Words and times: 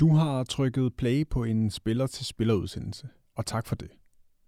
Du 0.00 0.14
har 0.14 0.44
trykket 0.44 0.94
play 0.96 1.28
på 1.30 1.44
en 1.44 1.70
spiller 1.70 2.06
til 2.06 2.26
spillerudsendelse, 2.26 3.08
og 3.36 3.46
tak 3.46 3.66
for 3.66 3.76
det. 3.76 3.90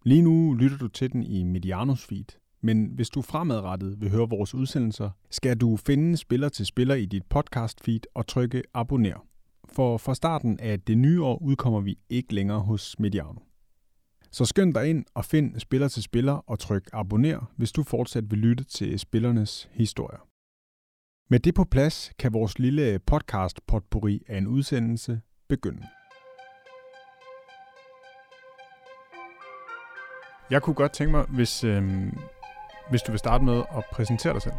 Lige 0.05 0.23
nu 0.23 0.55
lytter 0.55 0.79
du 0.79 0.89
til 0.89 1.13
den 1.13 1.23
i 1.23 1.43
Medianos 1.43 2.07
feed, 2.07 2.25
men 2.61 2.87
hvis 2.87 3.11
du 3.11 3.23
fremadrettet 3.23 4.01
vil 4.01 4.11
høre 4.11 4.29
vores 4.29 4.55
udsendelser, 4.55 5.11
skal 5.31 5.57
du 5.57 5.77
finde 5.77 6.17
spiller 6.17 6.49
til 6.49 6.67
spiller 6.67 6.95
i 6.95 7.07
dit 7.07 7.23
podcast 7.31 7.85
feed 7.85 8.01
og 8.15 8.27
trykke 8.27 8.63
abonner. 8.75 9.27
For 9.69 9.99
fra 9.99 10.15
starten 10.15 10.61
af 10.61 10.81
det 10.81 10.99
nye 10.99 11.23
år 11.23 11.43
udkommer 11.43 11.81
vi 11.81 11.99
ikke 12.09 12.35
længere 12.35 12.61
hos 12.61 12.99
Mediano. 12.99 13.41
Så 14.31 14.45
skynd 14.45 14.75
dig 14.75 14.91
ind 14.91 15.05
og 15.15 15.25
find 15.25 15.61
spiller 15.61 15.89
til 15.89 16.03
spiller 16.03 16.33
og 16.33 16.59
tryk 16.59 16.91
abonner, 16.93 17.53
hvis 17.57 17.73
du 17.73 17.83
fortsat 17.83 18.31
vil 18.31 18.39
lytte 18.39 18.65
til 18.65 18.99
spillernes 18.99 19.69
historier. 19.73 20.29
Med 21.31 21.41
det 21.41 21.55
på 21.55 21.65
plads 21.65 22.13
kan 22.19 22.33
vores 22.33 22.59
lille 22.59 22.99
podcast 22.99 23.67
potpourri 23.67 24.23
af 24.29 24.39
en 24.39 24.47
udsendelse 24.47 25.21
begynde. 25.49 25.83
Jeg 30.51 30.63
kunne 30.63 30.75
godt 30.75 30.93
tænke 30.93 31.11
mig, 31.11 31.25
hvis, 31.29 31.65
øh, 31.65 31.83
hvis 32.91 33.03
du 33.03 33.13
vil 33.13 33.19
starte 33.19 33.45
med 33.45 33.59
at 33.77 33.85
præsentere 33.93 34.33
dig 34.33 34.43
selv. 34.43 34.55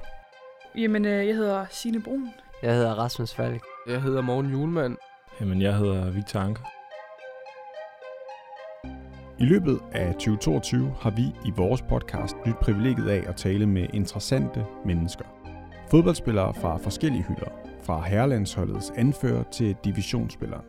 Jamen, 0.75 1.05
øh, 1.05 1.27
jeg 1.27 1.35
hedder 1.35 1.65
Signe 1.69 2.01
Brun. 2.01 2.29
Jeg 2.63 2.73
hedder 2.73 2.93
Rasmus 2.93 3.33
Falk. 3.33 3.63
Jeg 3.87 4.01
hedder 4.01 4.21
Morten 4.21 4.51
Julemand. 4.51 4.97
Jamen, 5.41 5.61
jeg 5.61 5.75
hedder 5.75 6.11
Victor 6.11 6.39
Anker. 6.39 6.63
I 9.39 9.45
løbet 9.45 9.79
af 9.91 10.13
2022 10.13 10.95
har 11.01 11.09
vi 11.09 11.21
i 11.45 11.51
vores 11.55 11.81
podcast 11.81 12.35
nyt 12.45 12.55
privilegiet 12.61 13.09
af 13.09 13.23
at 13.29 13.35
tale 13.35 13.65
med 13.65 13.87
interessante 13.93 14.65
mennesker. 14.85 15.25
Fodboldspillere 15.91 16.53
fra 16.53 16.77
forskellige 16.77 17.23
hylder, 17.23 17.51
fra 17.83 18.01
herrelandsholdets 18.01 18.91
anfører 18.95 19.43
til 19.43 19.75
divisionsspillere. 19.85 20.61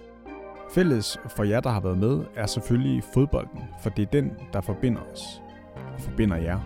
Fælles 0.74 1.18
for 1.28 1.44
jer, 1.44 1.60
der 1.60 1.70
har 1.70 1.80
været 1.80 1.98
med, 1.98 2.20
er 2.36 2.46
selvfølgelig 2.46 3.04
fodbolden, 3.14 3.60
for 3.82 3.90
det 3.90 4.02
er 4.02 4.06
den, 4.06 4.32
der 4.52 4.60
forbinder 4.60 5.00
os 5.12 5.42
og 5.94 6.00
forbinder 6.00 6.36
jer. 6.36 6.58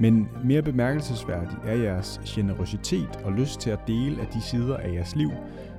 Men 0.00 0.28
mere 0.44 0.62
bemærkelsesværdig 0.62 1.56
er 1.66 1.74
jeres 1.74 2.20
generositet 2.26 3.20
og 3.24 3.32
lyst 3.32 3.60
til 3.60 3.70
at 3.70 3.78
dele 3.86 4.20
af 4.20 4.26
de 4.26 4.40
sider 4.40 4.76
af 4.76 4.92
jeres 4.92 5.16
liv, 5.16 5.30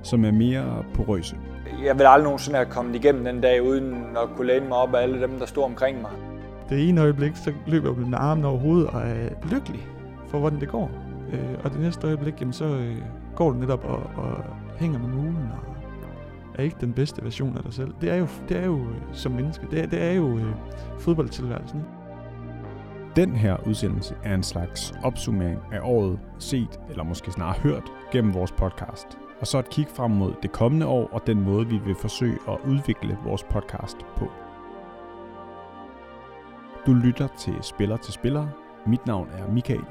som 0.02 0.24
er 0.24 0.30
mere 0.30 0.84
porøse. 0.94 1.36
Jeg 1.84 1.98
vil 1.98 2.04
aldrig 2.04 2.24
nogensinde 2.24 2.56
have 2.56 2.70
kommet 2.70 2.94
igennem 2.94 3.24
den 3.24 3.40
dag, 3.40 3.62
uden 3.62 3.94
at 3.94 4.36
kunne 4.36 4.46
læne 4.46 4.68
mig 4.68 4.76
op 4.76 4.94
af 4.94 5.02
alle 5.02 5.20
dem, 5.20 5.38
der 5.38 5.46
stod 5.46 5.64
omkring 5.64 6.00
mig. 6.00 6.10
Det 6.68 6.88
ene 6.88 7.00
øjeblik, 7.00 7.36
så 7.36 7.52
løber 7.66 7.88
jeg 7.88 8.08
med 8.08 8.18
armen 8.18 8.44
over 8.44 8.58
hovedet 8.58 8.86
og 8.86 9.00
er 9.00 9.28
lykkelig 9.50 9.86
for, 10.28 10.38
hvordan 10.38 10.60
det 10.60 10.68
går. 10.68 10.90
Øh, 11.32 11.58
og 11.64 11.70
det 11.70 11.80
næste 11.80 12.06
øjeblik, 12.06 12.40
jamen, 12.40 12.52
så 12.52 12.64
øh, 12.64 12.96
går 13.36 13.50
du 13.50 13.56
netop 13.56 13.84
og, 13.84 14.02
og 14.16 14.44
hænger 14.78 14.98
med 14.98 15.08
mulen 15.08 15.48
og 15.52 15.73
er 16.54 16.62
ikke 16.62 16.76
den 16.80 16.92
bedste 16.92 17.24
version 17.24 17.56
af 17.56 17.62
dig 17.62 17.72
selv. 17.72 17.94
Det 18.00 18.10
er 18.10 18.16
jo, 18.16 18.26
det 18.48 18.56
er 18.56 18.64
jo 18.64 18.78
øh, 18.78 18.96
som 19.12 19.32
menneske, 19.32 19.66
det 19.70 19.80
er, 19.80 19.86
det 19.86 20.02
er 20.02 20.12
jo 20.12 20.38
øh, 20.38 20.54
fodboldtilværelsen. 20.98 21.78
Ikke? 21.78 22.04
Den 23.16 23.36
her 23.36 23.56
udsendelse 23.66 24.14
er 24.22 24.34
en 24.34 24.42
slags 24.42 24.94
opsummering 25.02 25.60
af 25.72 25.80
året 25.82 26.18
set, 26.38 26.80
eller 26.90 27.04
måske 27.04 27.32
snarere 27.32 27.58
hørt, 27.60 27.92
gennem 28.12 28.34
vores 28.34 28.52
podcast. 28.52 29.06
Og 29.40 29.46
så 29.46 29.58
et 29.58 29.70
kig 29.70 29.86
frem 29.88 30.10
mod 30.10 30.34
det 30.42 30.52
kommende 30.52 30.86
år 30.86 31.08
og 31.12 31.26
den 31.26 31.40
måde, 31.40 31.66
vi 31.66 31.78
vil 31.78 31.94
forsøge 31.94 32.38
at 32.48 32.58
udvikle 32.66 33.18
vores 33.24 33.44
podcast 33.44 33.96
på. 34.16 34.30
Du 36.86 36.92
lytter 36.92 37.28
til 37.38 37.54
Spiller 37.62 37.96
til 37.96 38.12
Spiller. 38.12 38.46
Mit 38.86 39.06
navn 39.06 39.28
er 39.32 39.52
Michael 39.52 39.84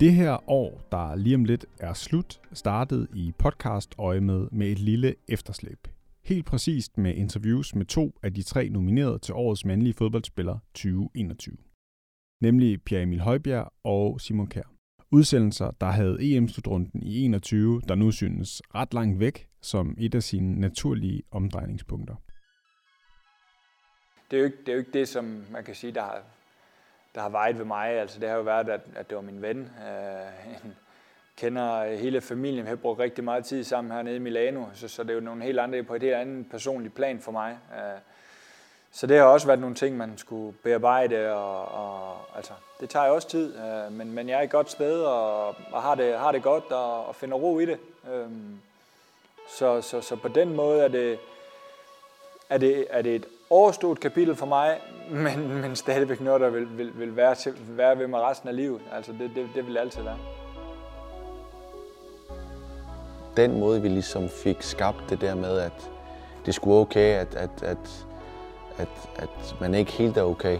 Det 0.00 0.12
her 0.14 0.50
år, 0.50 0.80
der 0.92 1.14
lige 1.14 1.34
om 1.34 1.44
lidt 1.44 1.66
er 1.80 1.92
slut, 1.92 2.40
startede 2.52 3.06
i 3.14 3.32
podcast 3.38 3.94
øje 3.98 4.20
med 4.20 4.48
med 4.52 4.66
et 4.66 4.78
lille 4.78 5.14
efterslæb. 5.28 5.88
Helt 6.24 6.46
præcist 6.46 6.98
med 6.98 7.14
interviews 7.14 7.74
med 7.74 7.86
to 7.86 8.18
af 8.22 8.34
de 8.34 8.42
tre 8.42 8.68
nominerede 8.68 9.18
til 9.18 9.34
årets 9.34 9.64
mandlige 9.64 9.94
fodboldspiller 9.94 10.58
2021. 10.74 11.56
Nemlig 12.40 12.82
Pierre 12.82 13.02
Emil 13.02 13.20
Højbjerg 13.20 13.72
og 13.84 14.20
Simon 14.20 14.46
Kjær. 14.46 14.72
Udsendelser, 15.10 15.70
der 15.70 15.86
havde 15.86 16.18
EM-slutrunden 16.20 17.02
i 17.02 17.24
21, 17.24 17.82
der 17.88 17.94
nu 17.94 18.10
synes 18.10 18.62
ret 18.74 18.94
langt 18.94 19.20
væk 19.20 19.48
som 19.62 19.94
et 19.98 20.14
af 20.14 20.22
sine 20.22 20.60
naturlige 20.60 21.22
omdrejningspunkter. 21.30 22.14
Det 24.30 24.36
er 24.36 24.40
jo 24.40 24.44
ikke 24.44 24.58
det, 24.58 24.68
er 24.68 24.72
jo 24.72 24.78
ikke 24.78 24.98
det 24.98 25.08
som 25.08 25.44
man 25.50 25.64
kan 25.64 25.74
sige, 25.74 25.92
der 25.94 26.02
har, 26.02 26.22
der 27.16 27.22
har 27.22 27.28
vejet 27.28 27.58
ved 27.58 27.64
mig. 27.64 27.90
Altså, 27.90 28.20
det 28.20 28.28
har 28.28 28.36
jo 28.36 28.42
været, 28.42 28.68
at, 28.68 28.80
at 28.96 29.10
det 29.10 29.16
var 29.16 29.22
min 29.22 29.42
ven. 29.42 29.58
Øh, 29.58 30.64
en, 30.64 30.76
kender 31.36 31.96
hele 31.96 32.20
familien. 32.20 32.64
Vi 32.64 32.68
har 32.68 32.76
brugt 32.76 33.00
rigtig 33.00 33.24
meget 33.24 33.44
tid 33.44 33.64
sammen 33.64 33.92
hernede 33.92 34.16
i 34.16 34.18
Milano, 34.18 34.64
så, 34.74 34.88
så 34.88 35.02
det 35.02 35.10
er 35.10 35.14
jo 35.14 35.20
nogle 35.20 35.42
helt 35.42 35.60
andre 35.60 35.82
på 35.82 35.94
et 35.94 36.02
helt 36.02 36.14
andet 36.14 36.50
personligt 36.50 36.94
plan 36.94 37.20
for 37.20 37.32
mig. 37.32 37.58
Uh, 37.70 38.00
så 38.92 39.06
det 39.06 39.18
har 39.18 39.24
også 39.24 39.46
været 39.46 39.60
nogle 39.60 39.74
ting, 39.74 39.96
man 39.96 40.18
skulle 40.18 40.56
bearbejde, 40.62 41.32
og, 41.32 41.64
og 41.68 42.18
altså, 42.36 42.52
det 42.80 42.90
tager 42.90 43.06
jo 43.06 43.14
også 43.14 43.28
tid, 43.28 43.56
øh, 43.56 43.92
men, 43.92 44.12
men 44.12 44.28
jeg 44.28 44.38
er 44.38 44.42
et 44.42 44.50
godt 44.50 44.70
sted, 44.70 45.02
og, 45.02 45.46
og 45.46 45.82
har, 45.82 45.94
det, 45.94 46.18
har 46.18 46.32
det 46.32 46.42
godt, 46.42 46.64
og, 46.72 47.06
og 47.06 47.14
finder 47.14 47.36
ro 47.36 47.58
i 47.58 47.66
det. 47.66 47.78
Uh, 48.02 48.32
så, 49.58 49.82
så, 49.82 50.00
så 50.00 50.16
på 50.16 50.28
den 50.28 50.54
måde 50.54 50.82
er 50.82 50.88
det, 50.88 51.18
er 52.50 52.58
det, 52.58 52.86
er 52.90 53.02
det 53.02 53.14
et 53.14 53.26
overstået 53.50 54.00
kapitel 54.00 54.36
for 54.36 54.46
mig, 54.46 54.80
men, 55.10 55.60
men 55.60 55.76
stadigvæk 55.76 56.20
noget, 56.20 56.40
der 56.40 56.50
vil, 56.50 56.78
vil, 56.78 56.98
vil 56.98 57.16
være, 57.16 57.34
til, 57.34 57.52
være 57.68 57.98
ved 57.98 58.06
mig 58.06 58.20
resten 58.20 58.48
af 58.48 58.56
livet. 58.56 58.80
Altså 58.92 59.12
det, 59.12 59.30
det, 59.34 59.48
det 59.54 59.66
vil 59.66 59.78
altid 59.78 60.02
være. 60.02 60.18
Den 63.36 63.60
måde, 63.60 63.82
vi 63.82 63.88
ligesom 63.88 64.28
fik 64.28 64.62
skabt 64.62 65.10
det 65.10 65.20
der 65.20 65.34
med, 65.34 65.58
at 65.58 65.90
det 66.46 66.54
skulle 66.54 66.76
okay, 66.76 67.14
at, 67.14 67.34
at, 67.34 67.62
at, 67.62 68.06
at, 68.78 68.88
at 69.16 69.56
man 69.60 69.74
ikke 69.74 69.92
helt 69.92 70.16
er 70.16 70.22
okay. 70.22 70.58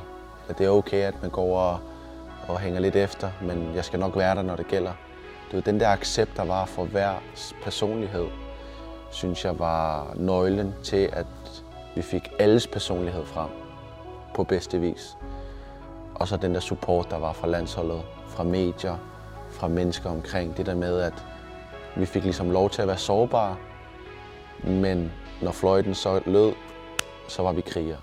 At 0.49 0.59
det 0.59 0.67
er 0.67 0.71
okay, 0.71 1.03
at 1.03 1.15
man 1.23 1.31
går 1.31 1.61
og, 1.61 1.79
og 2.49 2.61
hænger 2.61 2.81
lidt 2.81 2.97
efter, 2.97 3.31
men 3.43 3.75
jeg 3.75 3.85
skal 3.85 4.01
nok 4.01 4.17
være 4.17 4.35
der, 4.35 4.43
når 4.43 4.57
det 4.57 4.69
gælder. 4.69 4.93
Det 5.51 5.55
var 5.57 5.61
den 5.61 5.81
der 5.81 5.89
accept, 5.89 6.37
der 6.37 6.45
var 6.45 6.65
for 6.65 6.85
hver 6.85 7.15
personlighed, 7.63 8.27
synes 9.11 9.45
jeg 9.45 9.59
var 9.59 10.13
nøglen 10.17 10.75
til, 10.83 11.11
at 11.13 11.27
vi 11.97 12.03
fik 12.03 12.29
alles 12.39 12.67
personlighed 12.67 13.25
frem 13.25 13.51
på 14.35 14.45
bedste 14.45 14.81
vis. 14.81 15.17
Og 16.15 16.29
så 16.29 16.37
den 16.37 16.55
der 16.55 16.61
support, 16.61 17.11
der 17.11 17.19
var 17.19 17.33
fra 17.33 17.49
landsholdet, 17.49 18.03
fra 18.27 18.45
medier, 18.45 18.97
fra 19.51 19.69
mennesker 19.69 20.11
omkring. 20.11 20.57
Det 20.57 20.67
der 20.67 20.75
med, 20.75 21.01
at 21.01 21.27
vi 21.97 22.07
fik 22.07 22.23
ligesom 22.23 22.51
lov 22.51 22.71
til 22.71 22.83
at 22.83 22.89
være 22.89 22.99
sårbare, 22.99 23.57
men 24.65 25.13
når 25.43 25.53
fløjten 25.53 25.95
så 25.95 26.21
lød, 26.27 26.53
så 27.29 27.43
var 27.43 27.53
vi 27.53 27.61
krigere. 27.61 28.01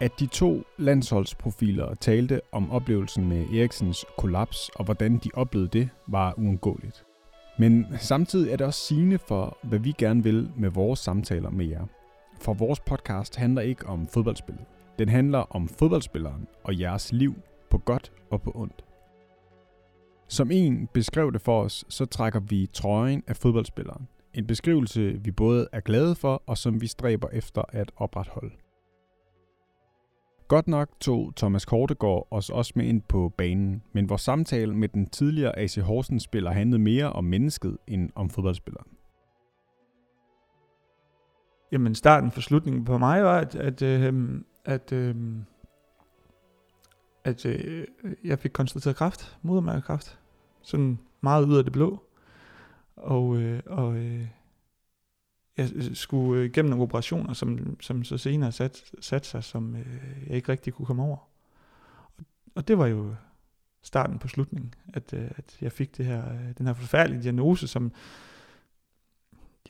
At 0.00 0.12
de 0.20 0.26
to 0.26 0.62
landsholdsprofiler 0.78 1.94
talte 1.94 2.40
om 2.52 2.70
oplevelsen 2.70 3.28
med 3.28 3.48
Eriksens 3.54 4.06
kollaps 4.18 4.70
og 4.74 4.84
hvordan 4.84 5.18
de 5.18 5.30
oplevede 5.34 5.68
det, 5.78 5.90
var 6.06 6.34
uundgåeligt. 6.36 7.04
Men 7.58 7.86
samtidig 7.98 8.52
er 8.52 8.56
det 8.56 8.66
også 8.66 8.80
sigende 8.80 9.18
for, 9.18 9.58
hvad 9.62 9.78
vi 9.78 9.92
gerne 9.98 10.22
vil 10.22 10.50
med 10.56 10.70
vores 10.70 11.00
samtaler 11.00 11.50
med 11.50 11.66
jer. 11.66 11.86
For 12.40 12.54
vores 12.54 12.80
podcast 12.80 13.36
handler 13.36 13.62
ikke 13.62 13.86
om 13.86 14.06
fodboldspillet. 14.06 14.64
Den 14.98 15.08
handler 15.08 15.38
om 15.38 15.68
fodboldspilleren 15.68 16.46
og 16.64 16.80
jeres 16.80 17.12
liv 17.12 17.34
på 17.70 17.78
godt 17.78 18.12
og 18.30 18.42
på 18.42 18.52
ondt. 18.54 18.84
Som 20.28 20.50
en 20.50 20.88
beskrev 20.94 21.32
det 21.32 21.40
for 21.40 21.62
os, 21.62 21.84
så 21.88 22.06
trækker 22.06 22.40
vi 22.40 22.68
trøjen 22.72 23.22
af 23.26 23.36
fodboldspilleren. 23.36 24.08
En 24.34 24.46
beskrivelse, 24.46 25.20
vi 25.24 25.30
både 25.30 25.68
er 25.72 25.80
glade 25.80 26.14
for 26.14 26.42
og 26.46 26.58
som 26.58 26.80
vi 26.80 26.86
stræber 26.86 27.28
efter 27.28 27.62
at 27.68 27.92
opretholde. 27.96 28.54
Godt 30.48 30.68
nok 30.68 30.88
tog 31.00 31.32
Thomas 31.36 31.64
Kortegård 31.64 32.28
os 32.30 32.50
også 32.50 32.72
med 32.76 32.84
ind 32.86 33.02
på 33.02 33.32
banen, 33.36 33.82
men 33.92 34.08
vores 34.08 34.22
samtale 34.22 34.74
med 34.74 34.88
den 34.88 35.06
tidligere 35.06 35.58
AC 35.58 35.74
Horsens 35.74 36.22
spiller 36.22 36.50
handlede 36.50 36.82
mere 36.82 37.12
om 37.12 37.24
mennesket 37.24 37.78
end 37.86 38.10
om 38.14 38.30
fodboldspilleren. 38.30 38.86
Jamen 41.72 41.94
starten 41.94 42.30
for 42.30 42.40
slutningen 42.40 42.84
på 42.84 42.98
mig 42.98 43.24
var, 43.24 43.38
at, 43.38 43.54
at, 43.54 43.82
øh, 43.82 44.40
at, 44.64 44.92
øh, 44.92 45.16
at 47.24 47.46
øh, 47.46 47.86
jeg 48.24 48.38
fik 48.38 48.50
konstateret 48.50 48.96
kræft, 48.96 49.38
modermærkekræft, 49.42 50.18
sådan 50.62 50.98
meget 51.20 51.46
ud 51.46 51.56
af 51.56 51.64
det 51.64 51.72
blå. 51.72 52.02
Og, 52.96 53.36
øh, 53.36 53.62
og 53.66 53.96
øh, 53.96 54.26
jeg 55.56 55.70
øh, 55.74 55.94
skulle 55.94 56.40
øh, 56.40 56.46
igennem 56.46 56.70
nogle 56.70 56.82
operationer, 56.82 57.32
som, 57.32 57.76
som 57.80 58.04
så 58.04 58.18
senere 58.18 58.52
satte 58.52 58.78
sat 59.00 59.26
sig, 59.26 59.44
som 59.44 59.76
øh, 59.76 59.86
jeg 60.26 60.36
ikke 60.36 60.52
rigtig 60.52 60.72
kunne 60.72 60.86
komme 60.86 61.02
over. 61.02 61.16
Og, 62.18 62.24
og 62.54 62.68
det 62.68 62.78
var 62.78 62.86
jo 62.86 63.14
starten 63.82 64.18
på 64.18 64.28
slutningen, 64.28 64.74
at, 64.94 65.12
øh, 65.12 65.30
at 65.36 65.56
jeg 65.60 65.72
fik 65.72 65.96
det 65.96 66.06
her, 66.06 66.32
øh, 66.32 66.58
den 66.58 66.66
her 66.66 66.74
forfærdelige 66.74 67.22
diagnose, 67.22 67.68
som 67.68 67.92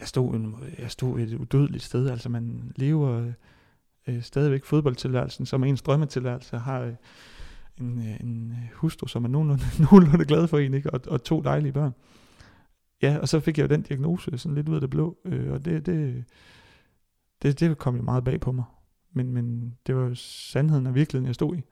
jeg 0.01 0.09
stod, 0.09 0.35
en, 0.35 0.57
jeg 0.79 0.91
stod 0.91 1.21
et 1.21 1.35
udødeligt 1.35 1.85
sted. 1.85 2.11
Altså 2.11 2.29
man 2.29 2.73
lever 2.77 3.33
øh, 4.07 4.23
stadigvæk 4.23 4.65
fodboldtilværelsen, 4.65 5.47
som 5.47 5.65
ens 5.65 5.83
drømmetilværelse, 5.83 6.59
har 6.59 6.81
øh, 6.81 6.95
en, 7.81 7.99
øh, 7.99 8.21
en 8.21 8.55
hustru, 8.75 9.07
som 9.07 9.25
er 9.25 9.29
nogenlunde, 9.29 9.65
nogenlunde 9.91 10.25
glad 10.25 10.49
for 10.49 10.59
en, 10.59 10.75
ikke? 10.75 10.91
Og, 10.91 11.01
og 11.07 11.25
to 11.25 11.41
dejlige 11.41 11.73
børn. 11.73 11.95
Ja, 13.05 13.19
og 13.19 13.29
så 13.29 13.41
fik 13.41 13.59
jeg 13.59 13.63
jo 13.63 13.75
den 13.75 13.83
diagnose 13.83 14.39
sådan 14.39 14.55
lidt 14.55 14.69
ud 14.69 14.75
af 14.75 14.81
det 14.81 14.91
blå, 14.91 15.17
øh, 15.25 15.53
og 15.53 15.65
det, 15.65 15.87
det, 15.87 16.25
det, 17.43 17.61
det 17.61 17.79
kom 17.79 17.97
jo 17.97 18.03
meget 18.03 18.25
bag 18.25 18.41
på 18.41 18.53
mig. 18.53 18.65
Men, 19.13 19.33
men 19.33 19.75
det 19.87 19.97
var 19.97 20.03
jo 20.03 20.15
sandheden 20.15 20.87
og 20.87 20.95
virkeligheden, 20.95 21.27
jeg 21.27 21.35
stod 21.35 21.57
i. 21.57 21.63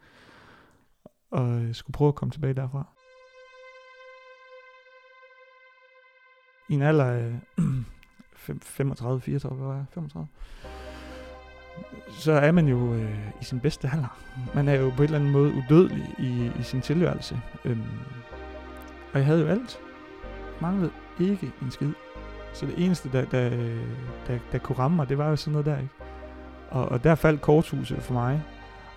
Og 1.31 1.63
jeg 1.63 1.77
skulle 1.77 1.95
prøve 1.95 2.09
at 2.09 2.15
komme 2.15 2.33
tilbage 2.33 2.55
derfra. 2.55 2.87
I 6.69 6.75
en 6.75 6.83
alder 6.83 7.05
af 7.05 7.41
35, 8.63 9.21
34, 9.21 9.59
hvad 9.59 9.67
var 9.67 9.77
jeg? 9.77 9.85
35? 9.91 10.29
Så 12.11 12.33
er 12.33 12.53
man 12.53 12.69
jo 12.69 12.95
øh, 12.95 13.31
i 13.41 13.45
sin 13.45 13.61
bedste 13.61 13.91
alder. 13.93 14.19
Man 14.55 14.69
er 14.69 14.75
jo 14.75 14.91
på 14.91 14.97
en 14.97 15.03
eller 15.03 15.19
anden 15.19 15.33
måde 15.33 15.53
udødelig 15.55 16.15
i, 16.19 16.51
i 16.61 16.63
sin 16.63 16.81
tilværelse. 16.81 17.41
Øhm, 17.65 17.83
og 19.13 19.19
jeg 19.19 19.27
havde 19.27 19.41
jo 19.41 19.47
alt. 19.47 19.79
Manglede 20.61 20.93
ikke 21.31 21.53
en 21.63 21.71
skid. 21.71 21.93
Så 22.53 22.67
det 22.67 22.75
eneste, 22.85 23.09
der, 23.13 23.25
der, 23.25 23.51
der, 24.27 24.39
der 24.53 24.59
kunne 24.59 24.79
ramme 24.79 24.97
mig, 24.97 25.09
det 25.09 25.19
var 25.19 25.29
jo 25.29 25.37
sådan 25.37 25.53
noget 25.53 25.67
der, 25.67 25.79
ikke? 25.79 25.95
Og, 26.71 26.89
og 26.89 27.05
der 27.05 27.15
faldt 27.15 27.41
korthuset 27.41 28.03
for 28.03 28.13
mig. 28.13 28.43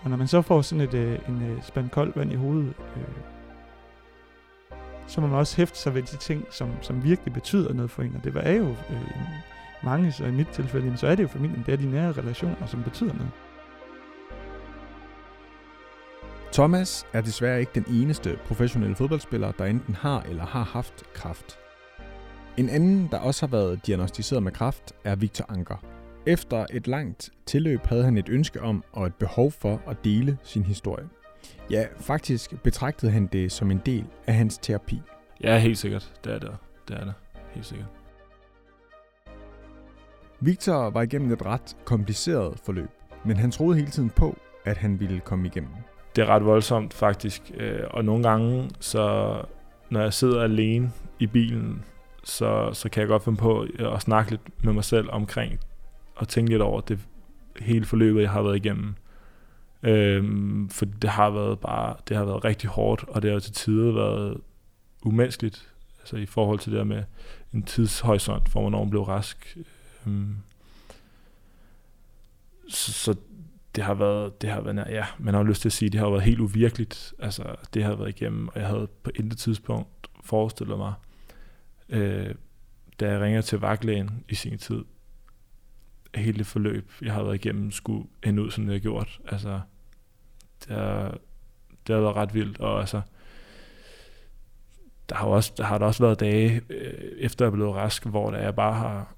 Og 0.02 0.10
når 0.10 0.18
man 0.18 0.28
så 0.28 0.42
får 0.42 0.62
sådan 0.62 0.82
et, 0.82 0.94
øh, 0.94 1.20
en 1.30 1.42
øh, 1.42 1.64
spand 1.64 1.90
koldt 1.90 2.16
vand 2.16 2.32
i 2.32 2.36
hovedet, 2.36 2.74
øh, 2.98 3.04
så 5.08 5.22
må 5.22 5.28
man 5.28 5.40
også 5.40 5.58
hæfte 5.58 5.78
sig 5.78 5.96
ved 5.96 6.02
de 6.02 6.18
ting, 6.18 6.46
som, 6.50 6.70
som 6.82 7.04
virkelig 7.04 7.34
betyder 7.34 7.74
noget 7.74 7.92
for 7.92 8.02
en. 8.02 8.16
Og 8.16 8.24
det 8.24 8.34
var 8.34 8.50
jo 8.50 8.70
øh, 8.70 9.12
mange, 9.84 10.12
så 10.12 10.26
i 10.26 10.32
mit 10.32 10.48
tilfælde, 10.48 10.98
så 10.98 11.08
er 11.08 11.16
det 11.16 11.24
jo 11.24 11.28
familien, 11.28 11.64
det 11.66 11.74
er 11.74 11.78
de 11.78 11.92
nære 11.92 12.12
relationer, 12.12 12.66
som 12.66 12.84
betyder 12.84 13.14
noget. 13.14 13.32
Thomas 16.54 17.08
er 17.14 17.22
desværre 17.22 17.60
ikke 17.60 17.72
den 17.76 17.86
eneste 17.90 18.40
professionelle 18.46 18.96
fodboldspiller, 18.96 19.52
der 19.52 19.66
enten 19.66 19.96
har 19.96 20.22
eller 20.22 20.46
har 20.46 20.64
haft 20.64 21.04
kraft. 21.14 21.60
En 22.58 22.70
anden, 22.70 23.08
der 23.12 23.18
også 23.18 23.46
har 23.46 23.52
været 23.52 23.88
diagnostiseret 23.88 24.44
med 24.44 24.52
kræft, 24.52 24.94
er 25.04 25.16
Victor 25.16 25.46
Anker. 25.50 25.84
Efter 26.26 26.66
et 26.74 26.88
langt 26.88 27.30
tilløb 27.46 27.86
havde 27.86 28.04
han 28.04 28.18
et 28.18 28.30
ønske 28.30 28.62
om 28.62 28.84
og 28.92 29.08
et 29.08 29.16
behov 29.16 29.52
for 29.52 29.82
at 29.88 29.98
dele 30.04 30.38
sin 30.44 30.64
historie. 30.64 31.06
Ja, 31.70 31.86
faktisk 32.00 32.64
betragtede 32.64 33.12
han 33.12 33.28
det 33.28 33.52
som 33.52 33.72
en 33.72 33.82
del 33.86 34.06
af 34.28 34.34
hans 34.34 34.58
terapi. 34.58 35.02
Ja, 35.44 35.58
helt 35.58 35.78
sikkert. 35.78 36.14
Det 36.24 36.34
er 36.34 36.40
det. 36.40 36.52
Det 36.88 36.98
er 36.98 37.04
det. 37.04 37.14
Helt 37.54 37.66
sikkert. 37.66 37.88
Victor 40.40 40.90
var 40.90 41.02
igennem 41.02 41.32
et 41.32 41.46
ret 41.46 41.78
kompliceret 41.86 42.60
forløb, 42.66 42.90
men 43.26 43.38
han 43.38 43.52
troede 43.52 43.78
hele 43.78 43.92
tiden 43.92 44.10
på, 44.10 44.38
at 44.66 44.78
han 44.78 45.00
ville 45.00 45.20
komme 45.20 45.48
igennem. 45.48 45.72
Det 46.16 46.22
er 46.22 46.26
ret 46.26 46.46
voldsomt 46.46 46.94
faktisk, 46.94 47.52
øh, 47.58 47.80
og 47.92 48.06
nogle 48.06 48.30
gange, 48.30 48.70
så 48.80 49.36
når 49.90 50.02
jeg 50.02 50.14
sidder 50.14 50.44
alene 50.44 50.92
i 51.20 51.28
bilen, 51.28 51.84
så, 52.26 52.70
så 52.74 52.90
kan 52.90 53.02
jeg 53.02 53.08
godt 53.08 53.24
finde 53.24 53.38
på 53.38 53.68
at 53.80 54.02
snakke 54.02 54.32
lidt 54.32 54.64
med 54.64 54.74
mig 54.74 54.84
selv 54.84 55.10
omkring 55.12 55.60
og 56.16 56.28
tænke 56.28 56.52
lidt 56.52 56.62
over 56.62 56.82
det 56.82 57.00
hele 57.60 57.86
forløbet, 57.86 58.22
jeg 58.22 58.30
har 58.30 58.42
været 58.42 58.56
igennem. 58.56 58.96
Øhm, 59.84 60.70
for 60.70 60.86
det 60.86 61.10
har 61.10 61.30
været 61.30 61.60
bare, 61.60 61.96
det 62.10 62.18
har 62.18 62.26
været 62.26 62.46
rigtig 62.46 62.70
hårdt, 62.70 63.06
og 63.08 63.22
det 63.22 63.32
har 63.32 63.40
til 63.40 63.54
tider 63.54 63.92
været 63.92 64.38
umenneskeligt, 65.04 65.74
altså 66.00 66.18
i 66.18 66.26
forhold 66.26 66.60
til 66.60 66.72
det 66.72 66.78
der 66.78 66.84
med 66.84 67.04
en 67.54 67.64
tidshorisont, 67.64 68.50
for 68.50 68.62
hvornår 68.62 68.84
man 68.84 68.90
blev 68.90 69.04
rask. 69.04 69.58
Øhm, 70.08 70.36
så, 72.70 72.94
så 72.94 73.16
det 73.76 73.84
har 73.84 73.94
været, 73.94 74.42
det 74.42 74.50
har 74.50 74.62
været, 74.62 74.88
ja, 74.90 75.06
man 75.20 75.34
har 75.34 75.44
lyst 75.44 75.62
til 75.62 75.70
at 75.70 75.74
sige, 75.74 75.90
det 75.90 76.00
har 76.00 76.10
været 76.10 76.24
helt 76.24 76.40
uvirkeligt, 76.40 77.14
altså 77.20 77.56
det 77.74 77.84
har 77.84 77.96
været 77.96 78.10
igennem, 78.10 78.48
og 78.48 78.60
jeg 78.60 78.68
havde 78.68 78.88
på 79.04 79.12
intet 79.16 79.38
tidspunkt 79.38 80.08
forestillet 80.24 80.78
mig, 80.78 80.94
øh, 81.90 82.36
da 83.00 83.12
jeg 83.12 83.22
ringer 83.22 83.42
til 83.42 83.60
vagtlægen 83.60 84.24
i 84.30 84.36
sin 84.36 84.58
tid, 84.58 84.84
hele 86.16 86.38
det 86.38 86.48
forløb, 86.48 86.92
jeg 87.02 87.14
har 87.14 87.24
været 87.24 87.36
igennem, 87.36 87.72
skulle 87.72 88.08
ende 88.24 88.44
ud, 88.44 88.52
som 88.52 88.64
det 88.64 88.74
har 88.74 88.80
gjort. 88.80 89.20
Altså, 89.28 89.62
det 90.68 90.76
har, 90.76 91.18
det 91.88 91.96
har 91.96 92.02
været 92.02 92.16
ret 92.16 92.34
vildt, 92.34 92.60
og 92.60 92.80
altså, 92.80 93.02
der 95.10 95.16
har, 95.16 95.28
også, 95.28 95.54
der 95.58 95.64
har 95.64 95.78
der 95.78 95.86
også 95.86 96.04
været 96.04 96.20
dage, 96.20 96.62
øh, 96.70 97.12
efter 97.18 97.46
jeg 97.46 97.52
blev 97.52 97.70
rask, 97.70 98.06
hvor 98.06 98.32
der 98.32 98.38
jeg 98.38 98.56
bare 98.56 98.74
har 98.74 99.16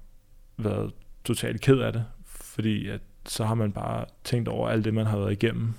været 0.56 0.92
totalt 1.24 1.60
ked 1.60 1.78
af 1.78 1.92
det, 1.92 2.04
fordi 2.26 2.88
at 2.88 3.00
så 3.26 3.44
har 3.44 3.54
man 3.54 3.72
bare 3.72 4.04
tænkt 4.24 4.48
over 4.48 4.68
alt 4.68 4.84
det, 4.84 4.94
man 4.94 5.06
har 5.06 5.18
været 5.18 5.32
igennem, 5.32 5.74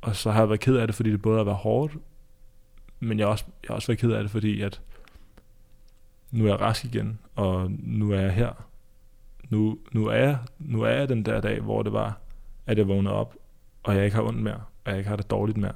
og 0.00 0.16
så 0.16 0.30
har 0.30 0.40
jeg 0.40 0.48
været 0.48 0.60
ked 0.60 0.76
af 0.76 0.86
det, 0.86 0.94
fordi 0.94 1.10
det 1.10 1.22
både 1.22 1.36
har 1.36 1.44
været 1.44 1.56
hårdt, 1.56 1.96
men 3.00 3.18
jeg 3.18 3.26
har 3.26 3.32
også, 3.32 3.44
jeg 3.62 3.68
har 3.68 3.74
også 3.74 3.88
været 3.88 3.98
ked 3.98 4.10
af 4.10 4.22
det, 4.22 4.30
fordi 4.30 4.60
at 4.60 4.80
nu 6.32 6.44
er 6.44 6.48
jeg 6.48 6.60
rask 6.60 6.84
igen, 6.84 7.18
og 7.34 7.70
nu 7.70 8.10
er 8.10 8.20
jeg 8.20 8.32
her. 8.32 8.66
Nu, 9.50 9.78
nu, 9.92 10.06
er 10.06 10.16
jeg, 10.16 10.38
nu 10.58 10.82
er 10.82 10.90
jeg 10.90 11.08
den 11.08 11.24
der 11.24 11.40
dag, 11.40 11.60
hvor 11.60 11.82
det 11.82 11.92
var, 11.92 12.20
at 12.66 12.78
jeg 12.78 12.88
vågnede 12.88 13.14
op, 13.14 13.36
og 13.82 13.96
jeg 13.96 14.04
ikke 14.04 14.16
har 14.16 14.22
ondt 14.22 14.42
mere, 14.42 14.62
og 14.84 14.90
jeg 14.90 14.98
ikke 14.98 15.08
har 15.08 15.16
det 15.16 15.30
dårligt 15.30 15.58
mere, 15.58 15.74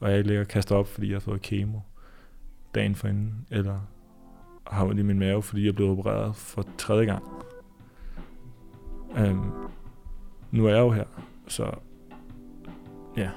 og 0.00 0.10
jeg 0.10 0.18
ikke 0.18 0.28
ligger 0.28 0.42
og 0.42 0.48
kaster 0.48 0.76
op, 0.76 0.86
fordi 0.88 1.08
jeg 1.08 1.14
har 1.14 1.20
fået 1.20 1.42
kemo 1.42 1.78
dagen 2.74 2.94
forinden, 2.94 3.46
eller 3.50 3.80
har 4.66 4.86
ondt 4.86 5.00
i 5.00 5.02
min 5.02 5.18
mave, 5.18 5.42
fordi 5.42 5.66
jeg 5.66 5.74
blev 5.74 5.90
opereret 5.90 6.36
for 6.36 6.66
tredje 6.78 7.04
gang. 7.04 7.24
Um, 9.18 9.70
nu 10.50 10.66
er 10.66 10.70
jeg 10.70 10.80
jo 10.80 10.90
her, 10.90 11.04
så 11.48 11.70
ja. 13.16 13.30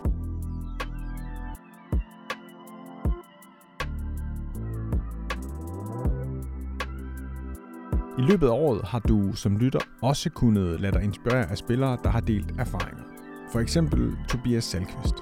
I 8.18 8.22
løbet 8.22 8.48
af 8.48 8.52
året 8.52 8.82
har 8.86 9.00
du 9.00 9.34
som 9.34 9.58
lytter 9.58 9.80
også 10.02 10.30
kunnet 10.30 10.82
lade 10.82 10.94
dig 10.94 11.04
inspirere 11.04 11.52
af 11.52 11.58
spillere, 11.58 11.98
der 12.04 12.10
har 12.10 12.20
delt 12.20 12.52
erfaringer. 12.60 13.04
For 13.52 13.60
eksempel 13.60 14.18
Tobias 14.30 14.64
Salkvist. 14.64 15.16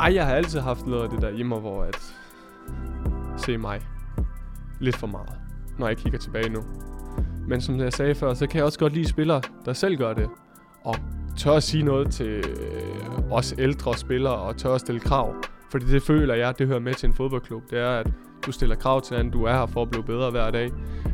Ej, 0.00 0.14
jeg 0.14 0.26
har 0.26 0.34
altid 0.34 0.60
haft 0.60 0.86
noget 0.86 1.02
af 1.02 1.10
det 1.10 1.22
der 1.22 1.30
hjemme, 1.30 1.60
hvor 1.60 1.82
at 1.82 2.14
se 3.36 3.58
mig 3.58 3.80
lidt 4.80 4.96
for 4.96 5.06
meget, 5.06 5.32
når 5.78 5.88
jeg 5.88 5.96
kigger 5.96 6.18
tilbage 6.18 6.48
nu. 6.48 6.62
Men 7.48 7.60
som 7.60 7.78
jeg 7.78 7.92
sagde 7.92 8.14
før, 8.14 8.34
så 8.34 8.46
kan 8.46 8.56
jeg 8.56 8.64
også 8.64 8.78
godt 8.78 8.92
lide 8.92 9.08
spillere, 9.08 9.42
der 9.64 9.72
selv 9.72 9.96
gør 9.96 10.14
det. 10.14 10.28
Og 10.84 10.94
tør 11.36 11.52
at 11.52 11.62
sige 11.62 11.82
noget 11.82 12.10
til 12.10 12.26
øh, 12.26 13.32
os 13.32 13.54
ældre 13.58 13.96
spillere, 13.96 14.36
og 14.36 14.56
tør 14.56 14.74
at 14.74 14.80
stille 14.80 15.00
krav. 15.00 15.34
Fordi 15.70 15.86
det 15.86 16.02
føler 16.02 16.34
jeg, 16.34 16.58
det 16.58 16.66
hører 16.66 16.80
med 16.80 16.94
til 16.94 17.06
en 17.06 17.14
fodboldklub. 17.14 17.70
Det 17.70 17.78
er, 17.78 17.90
at 17.90 18.10
du 18.46 18.52
stiller 18.52 18.76
krav 18.76 19.00
til 19.00 19.14
anden, 19.14 19.32
du 19.32 19.44
er 19.44 19.52
her 19.52 19.66
for 19.66 19.82
at 19.82 19.90
blive 19.90 20.04
bedre 20.04 20.30
hver 20.30 20.50
dag. 20.50 20.70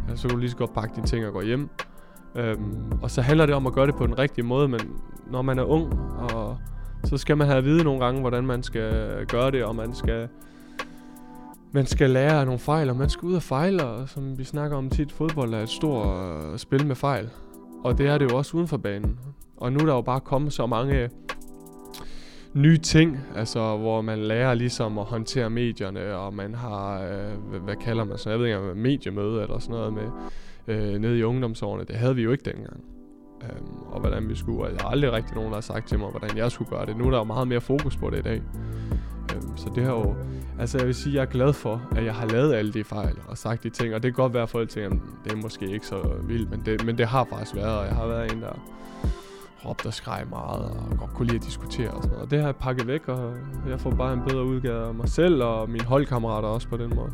Altså, 0.08 0.22
så 0.22 0.28
kan 0.28 0.34
du 0.34 0.40
lige 0.40 0.50
så 0.50 0.56
godt 0.56 0.74
pakke 0.74 0.94
dine 0.94 1.06
ting 1.06 1.26
og 1.26 1.32
gå 1.32 1.40
hjem. 1.40 1.68
Øhm, 2.34 2.92
og 3.02 3.10
så 3.10 3.22
handler 3.22 3.46
det 3.46 3.54
om 3.54 3.66
at 3.66 3.72
gøre 3.72 3.86
det 3.86 3.94
på 3.94 4.06
den 4.06 4.18
rigtige 4.18 4.44
måde, 4.44 4.68
men 4.68 4.80
når 5.30 5.42
man 5.42 5.58
er 5.58 5.64
ung, 5.64 6.00
og 6.18 6.58
så 7.04 7.16
skal 7.16 7.36
man 7.36 7.46
have 7.46 7.58
at 7.58 7.64
vide 7.64 7.84
nogle 7.84 8.04
gange, 8.04 8.20
hvordan 8.20 8.46
man 8.46 8.62
skal 8.62 8.92
gøre 9.26 9.50
det, 9.50 9.64
og 9.64 9.76
man 9.76 9.94
skal, 9.94 10.28
man 11.72 11.86
skal 11.86 12.10
lære 12.10 12.40
af 12.40 12.44
nogle 12.46 12.58
fejl, 12.58 12.90
og 12.90 12.96
man 12.96 13.08
skal 13.08 13.26
ud 13.26 13.34
og 13.34 13.42
fejle, 13.42 13.84
og 13.84 14.08
som 14.08 14.38
vi 14.38 14.44
snakker 14.44 14.76
om 14.76 14.90
tit, 14.90 15.12
fodbold 15.12 15.54
er 15.54 15.62
et 15.62 15.68
stort 15.68 16.06
uh, 16.06 16.56
spil 16.56 16.86
med 16.86 16.96
fejl. 16.96 17.30
Og 17.84 17.98
det 17.98 18.06
er 18.06 18.18
det 18.18 18.30
jo 18.30 18.36
også 18.36 18.56
uden 18.56 18.68
for 18.68 18.76
banen. 18.76 19.18
Og 19.56 19.72
nu 19.72 19.78
er 19.78 19.86
der 19.86 19.94
jo 19.94 20.00
bare 20.00 20.20
kommet 20.20 20.52
så 20.52 20.66
mange 20.66 21.10
nye 22.54 22.78
ting, 22.78 23.18
altså 23.36 23.76
hvor 23.76 24.00
man 24.00 24.18
lærer 24.18 24.54
ligesom 24.54 24.98
at 24.98 25.04
håndtere 25.04 25.50
medierne, 25.50 26.14
og 26.14 26.34
man 26.34 26.54
har, 26.54 27.02
øh, 27.02 27.62
hvad 27.64 27.76
kalder 27.76 28.04
man 28.04 28.18
så, 28.18 28.30
jeg 28.30 28.38
ved 28.38 28.46
ikke 28.46 28.58
engang, 28.58 28.78
mediemøde 28.78 29.42
eller 29.42 29.58
sådan 29.58 29.76
noget 29.76 29.92
med, 29.92 30.08
øh, 30.68 30.98
nede 30.98 31.18
i 31.18 31.22
ungdomsårene. 31.22 31.84
Det 31.84 31.96
havde 31.96 32.16
vi 32.16 32.22
jo 32.22 32.32
ikke 32.32 32.44
dengang. 32.44 32.84
Øhm, 33.42 33.82
og 33.90 34.00
hvordan 34.00 34.28
vi 34.28 34.34
skulle, 34.34 34.60
og 34.60 34.70
jeg 34.70 34.78
har 34.80 34.88
aldrig 34.88 35.12
rigtig 35.12 35.34
nogen, 35.34 35.50
der 35.50 35.56
har 35.56 35.60
sagt 35.60 35.88
til 35.88 35.98
mig, 35.98 36.10
hvordan 36.10 36.36
jeg 36.36 36.50
skulle 36.50 36.70
gøre 36.70 36.86
det. 36.86 36.96
Nu 36.96 37.06
er 37.06 37.10
der 37.10 37.18
jo 37.18 37.24
meget 37.24 37.48
mere 37.48 37.60
fokus 37.60 37.96
på 37.96 38.10
det 38.10 38.18
i 38.18 38.22
dag. 38.22 38.42
Øhm, 39.34 39.56
så 39.56 39.70
det 39.74 39.84
har 39.84 39.92
jo, 39.92 40.14
altså 40.58 40.78
jeg 40.78 40.86
vil 40.86 40.94
sige, 40.94 41.14
jeg 41.14 41.22
er 41.22 41.26
glad 41.26 41.52
for, 41.52 41.82
at 41.96 42.04
jeg 42.04 42.14
har 42.14 42.26
lavet 42.26 42.54
alle 42.54 42.72
de 42.72 42.84
fejl 42.84 43.16
og 43.28 43.38
sagt 43.38 43.62
de 43.62 43.70
ting, 43.70 43.94
og 43.94 44.02
det 44.02 44.14
kan 44.14 44.22
godt 44.22 44.34
være, 44.34 44.42
at 44.42 44.48
folk 44.48 44.68
tænker, 44.68 44.98
det 45.24 45.32
er 45.32 45.36
måske 45.36 45.70
ikke 45.70 45.86
så 45.86 46.12
vildt, 46.22 46.50
men 46.50 46.62
det, 46.66 46.86
men 46.86 46.98
det 46.98 47.06
har 47.06 47.24
faktisk 47.24 47.56
været, 47.56 47.78
og 47.78 47.86
jeg 47.86 47.94
har 47.94 48.06
været 48.06 48.32
en, 48.32 48.42
der 48.42 48.52
råbte 49.66 49.86
og 49.86 49.94
skreg 49.94 50.24
meget, 50.30 50.64
og 50.64 50.98
godt 50.98 51.10
kunne 51.14 51.26
lide 51.26 51.36
at 51.36 51.44
diskutere 51.44 51.90
og 51.90 52.02
sådan 52.02 52.10
noget. 52.10 52.24
Og 52.24 52.30
det 52.30 52.38
har 52.38 52.46
jeg 52.46 52.56
pakket 52.56 52.86
væk, 52.86 53.08
og 53.08 53.34
jeg 53.68 53.80
får 53.80 53.90
bare 53.90 54.12
en 54.12 54.20
bedre 54.28 54.44
udgave 54.44 54.88
af 54.88 54.94
mig 54.94 55.08
selv 55.08 55.42
og 55.42 55.70
mine 55.70 55.84
holdkammerater 55.84 56.48
også 56.48 56.68
på 56.68 56.76
den 56.76 56.92
måde. 56.96 57.12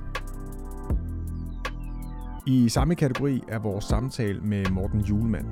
I 2.46 2.68
samme 2.68 2.94
kategori 2.94 3.42
er 3.48 3.58
vores 3.58 3.84
samtale 3.84 4.40
med 4.40 4.70
Morten 4.70 5.00
Julemand. 5.00 5.46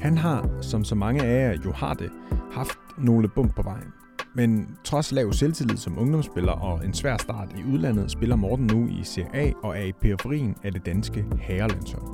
Han 0.00 0.18
har, 0.18 0.48
som 0.60 0.84
så 0.84 0.94
mange 0.94 1.22
af 1.22 1.50
jer 1.50 1.58
jo 1.64 1.72
har 1.72 1.94
det, 1.94 2.10
haft 2.52 2.78
nogle 2.98 3.28
bump 3.28 3.56
på 3.56 3.62
vejen. 3.62 3.92
Men 4.34 4.76
trods 4.84 5.12
lav 5.12 5.32
selvtillid 5.32 5.76
som 5.76 5.98
ungdomsspiller 5.98 6.52
og 6.52 6.84
en 6.84 6.94
svær 6.94 7.16
start 7.16 7.48
i 7.58 7.72
udlandet, 7.72 8.10
spiller 8.10 8.36
Morten 8.36 8.66
nu 8.66 8.88
i 8.88 9.00
Serie 9.04 9.34
A 9.34 9.52
og 9.62 9.78
er 9.78 9.84
i 9.84 9.92
periferien 9.92 10.56
af 10.62 10.72
det 10.72 10.86
danske 10.86 11.24
herrelandshold 11.40 12.04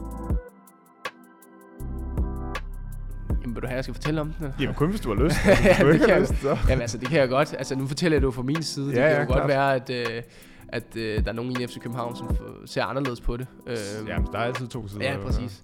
vil 3.56 3.62
du 3.62 3.66
have, 3.66 3.76
jeg 3.76 3.84
skal 3.84 3.94
fortælle 3.94 4.20
om 4.20 4.32
den? 4.38 4.52
Jamen 4.60 4.74
kun 4.74 4.90
hvis 4.90 5.00
du 5.00 5.14
har 5.14 5.24
lyst. 5.24 5.36
ja, 5.46 5.76
du 5.82 5.86
det 5.86 5.94
ikke 5.94 6.06
kan 6.06 6.14
har 6.14 6.20
jeg, 6.20 6.20
lyst, 6.30 6.42
så. 6.42 6.56
jamen, 6.68 6.80
altså, 6.82 6.98
det 6.98 7.08
kan 7.08 7.18
jeg 7.20 7.28
godt. 7.28 7.54
Altså, 7.58 7.74
nu 7.74 7.86
fortæller 7.86 8.14
jeg 8.16 8.20
det 8.20 8.26
jo 8.26 8.30
fra 8.30 8.42
min 8.42 8.62
side. 8.62 8.86
Det 8.86 8.92
Ja, 8.96 9.00
kan 9.00 9.10
ja, 9.10 9.20
jo 9.20 9.26
godt 9.26 9.36
klart. 9.36 9.48
være, 9.48 9.74
at, 9.74 9.90
øh, 9.90 10.22
at 10.68 10.96
øh, 10.96 11.24
der 11.24 11.30
er 11.30 11.34
nogen 11.34 11.60
i 11.60 11.66
FC 11.66 11.78
København, 11.80 12.16
som 12.16 12.36
ser 12.66 12.84
anderledes 12.84 13.20
på 13.20 13.36
det. 13.36 13.46
Øh, 13.66 13.76
Jamen, 14.08 14.28
der 14.32 14.38
er 14.38 14.42
altid 14.42 14.66
to 14.68 14.88
sider. 14.88 15.10
Ja, 15.10 15.16
præcis. 15.26 15.62